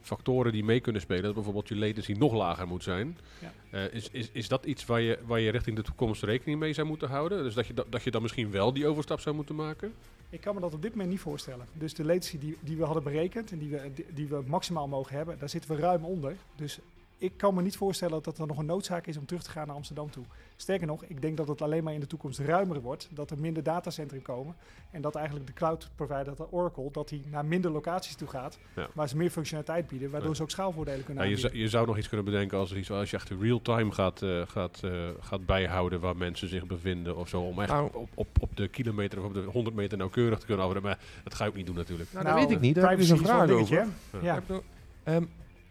[0.00, 1.22] factoren die mee kunnen spelen?
[1.22, 3.18] Dat bijvoorbeeld je latency nog lager moet zijn.
[3.40, 3.52] Ja.
[3.70, 6.72] Eh, is, is, is dat iets waar je, waar je richting de toekomst rekening mee
[6.72, 7.42] zou moeten houden?
[7.42, 9.94] Dus dat je, da- dat je dan misschien wel die overstap zou moeten maken?
[10.30, 11.66] Ik kan me dat op dit moment niet voorstellen.
[11.72, 15.16] Dus de latency die, die we hadden berekend en die we, die, we maximaal mogen
[15.16, 16.36] hebben, daar zitten we ruim onder.
[16.56, 16.78] Dus
[17.20, 19.66] ik kan me niet voorstellen dat er nog een noodzaak is om terug te gaan
[19.66, 20.24] naar Amsterdam toe.
[20.56, 23.08] Sterker nog, ik denk dat het alleen maar in de toekomst ruimer wordt.
[23.10, 24.54] Dat er minder datacentrum komen.
[24.90, 28.58] En dat eigenlijk de cloud provider, dat Oracle, dat die naar minder locaties toe gaat.
[28.76, 28.88] Ja.
[28.94, 30.36] Waar ze meer functionaliteit bieden, waardoor Ja.
[30.36, 32.76] ze ook schaalvoordelen kunnen Ja, je, zou, je zou nog iets kunnen bedenken als, er
[32.78, 37.16] iets, als je echt real-time gaat, eh, gaat, eh, gaat bijhouden waar mensen zich bevinden
[37.16, 37.40] of zo.
[37.40, 37.90] Om echt Nou.
[37.94, 40.90] op, op, op de kilometer of op de 100 meter nauwkeurig te kunnen afremmen.
[40.90, 42.12] Maar dat ga je ook niet doen natuurlijk.
[42.12, 42.74] Nou, dat weet ik niet.
[42.74, 44.20] Daar heb ik dus privacy een is wel vraag over.
[44.20, 44.26] hè?
[44.26, 44.42] Ja.
[44.48, 44.62] Je
[45.02, 45.24] ehm,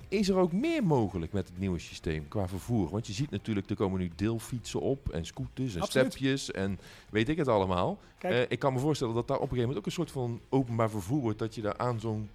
[0.10, 2.89] is er ook meer mogelijk met het nieuwe systeem qua vervoer?
[2.89, 6.12] Want je ziet natuurlijk, er komen nu deelfietsen op en scooters en Absoluut.
[6.12, 7.98] stepjes en weet ik het allemaal.
[8.19, 10.41] Eh, ik kan me voorstellen dat daar op een gegeven moment ook een soort van
[10.50, 11.39] openbaar vervoer wordt.
[11.39, 12.30] Dat je daar aan zo'n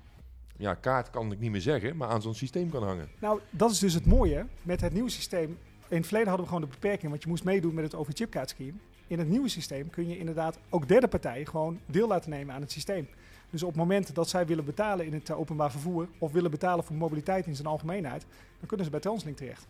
[0.56, 3.08] ja, kaart kan ik niet meer zeggen, maar aan zo'n systeem kan hangen.
[3.18, 5.58] Nou, dat is dus het mooie met het nieuwe systeem.
[5.88, 8.78] In het verleden hadden we gewoon de beperking, want je moest meedoen met het overchipkaartscheme.
[9.06, 12.60] In het nieuwe systeem kun je inderdaad ook derde partijen gewoon deel laten nemen aan
[12.60, 13.08] het systeem.
[13.54, 16.50] Dus op het moment dat zij willen betalen in het eh, openbaar vervoer of willen
[16.50, 18.26] betalen voor mobiliteit in zijn algemeenheid,
[18.58, 19.66] dan kunnen ze bij Translink terecht.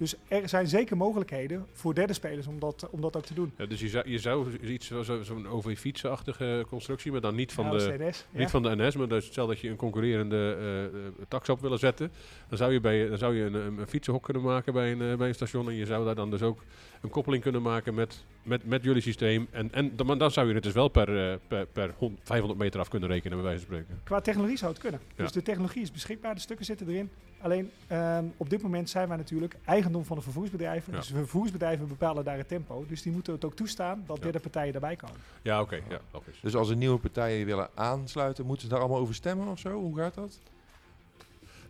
[0.00, 3.52] Dus er zijn zeker mogelijkheden voor derde spelers om dat, om dat ook te doen.
[3.56, 7.52] Ja, dus je zou, je zou iets zo- zo- zo'n OV-fietsenachtige constructie, maar dan niet
[7.52, 7.96] van Ja, de...
[7.98, 8.38] Ja.
[8.38, 10.56] Niet van de NS, maar dus stel dat je een concurrerende
[10.92, 12.10] eh, tax op willen zetten.
[12.48, 15.16] Dan zou je, bij, dan zou je een, een, fietsenhok kunnen maken bij een, eh,
[15.16, 15.68] bij een station.
[15.68, 16.62] En je zou daar dan dus ook
[17.00, 19.46] een koppeling kunnen maken met, met, met jullie systeem.
[19.50, 22.80] En, en dan, zou je het dus wel per, eh, per, per hond- 500 meter
[22.80, 24.00] af kunnen rekenen, bij wijze van spreken.
[24.04, 25.00] Qua technologie zou het kunnen.
[25.16, 27.10] Dus de technologie is beschikbaar, de stukken zitten erin.
[27.40, 30.92] Alleen ehm, op dit moment zijn wij natuurlijk eigendom van de vervoersbedrijven.
[30.92, 30.98] Ja.
[30.98, 32.84] Dus de vervoersbedrijven bepalen daar het tempo.
[32.88, 34.22] Dus die moeten het ook toestaan dat Ja.
[34.22, 35.16] derde partijen daarbij komen.
[35.42, 35.74] Ja, oké.
[35.88, 36.38] ja, logisch.
[36.42, 39.70] Dus als er nieuwe partijen willen aansluiten, moeten ze daar allemaal over stemmen of zo?
[39.72, 40.38] Hoe gaat dat?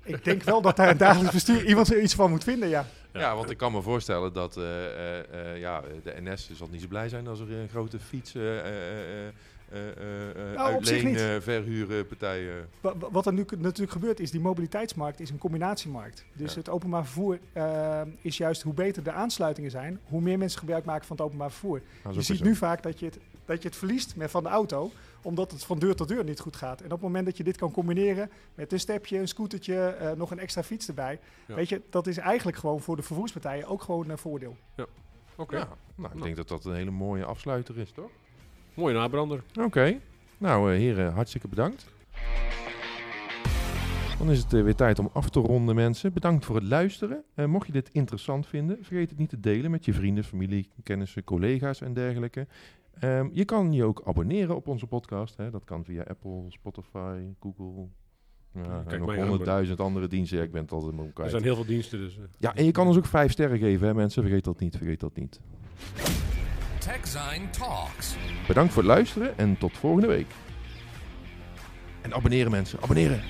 [0.02, 2.86] Ik denk wel dat daar een dagelijks bestuur iemand er iets van moet vinden, ja.
[3.12, 3.34] Ja, Ja.
[3.36, 4.84] want ik kan me voorstellen dat eh,
[5.18, 8.34] eh, eh, ja, de NS zal niet zo blij zijn als er een grote fiets,
[9.70, 11.02] eh eh eh, Nou, uitleen.
[12.80, 16.24] Wa- wa- Wat er nu natuurlijk gebeurt is, die mobiliteitsmarkt is een combinatiemarkt.
[16.32, 16.58] Dus Ja.
[16.58, 17.38] het openbaar vervoer
[18.20, 21.50] is juist hoe beter de aansluitingen zijn, hoe meer mensen gebruik maken van het openbaar
[21.50, 21.80] vervoer.
[22.04, 24.48] Nou, Je ziet nu vaak dat je, het, dat je het verliest met van de
[24.48, 24.90] auto,
[25.22, 26.78] omdat het van deur tot deur niet goed gaat.
[26.78, 30.12] En op het moment dat je dit kan combineren met een stepje, een scootertje, eh,
[30.12, 31.18] nog een extra fiets erbij.
[31.46, 31.54] Ja.
[31.54, 34.56] Weet je, dat is eigenlijk gewoon voor de vervoerspartijen ook gewoon een voordeel.
[35.36, 35.64] Oké, Ja,
[35.94, 36.22] nou, ik Nou.
[36.22, 38.10] denk dat dat een hele mooie afsluiter is, toch?
[38.74, 39.42] Mooie nabrander.
[39.60, 39.98] Oké.
[40.38, 41.86] Nou, eh, heren, hartstikke bedankt.
[44.18, 46.12] Dan is het eh, weer tijd om af te ronden, mensen.
[46.12, 47.24] Bedankt voor het luisteren.
[47.34, 50.68] Eh, mocht je dit interessant vinden, vergeet het niet te delen met je vrienden, familie,
[50.82, 52.46] kennissen, collega's en dergelijke.
[52.98, 55.36] Ehm, je kan je ook abonneren op onze podcast.
[55.36, 55.50] Hè.
[55.50, 57.88] Dat kan via Apple, Spotify, Google.
[58.54, 60.38] Ja, Kijk en nog honderdduizend andere diensten.
[60.38, 62.18] Ja, ik ben het altijd maar Er zijn heel veel diensten, dus...
[62.38, 64.22] Ja, en je kan ons ook vijf sterren geven, hè, mensen.
[64.22, 65.40] Vergeet dat niet, vergeet dat niet.
[66.90, 68.14] TechZine Talks.
[68.46, 70.26] Bedankt voor het luisteren en tot volgende week.
[72.00, 72.82] En abonneren, mensen.
[72.82, 73.22] Abonneren.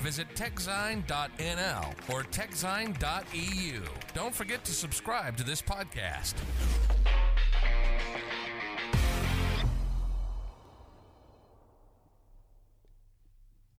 [0.00, 3.80] Visit techzine.nl or techzine.eu.
[4.12, 6.34] Don't forget to subscribe to this podcast.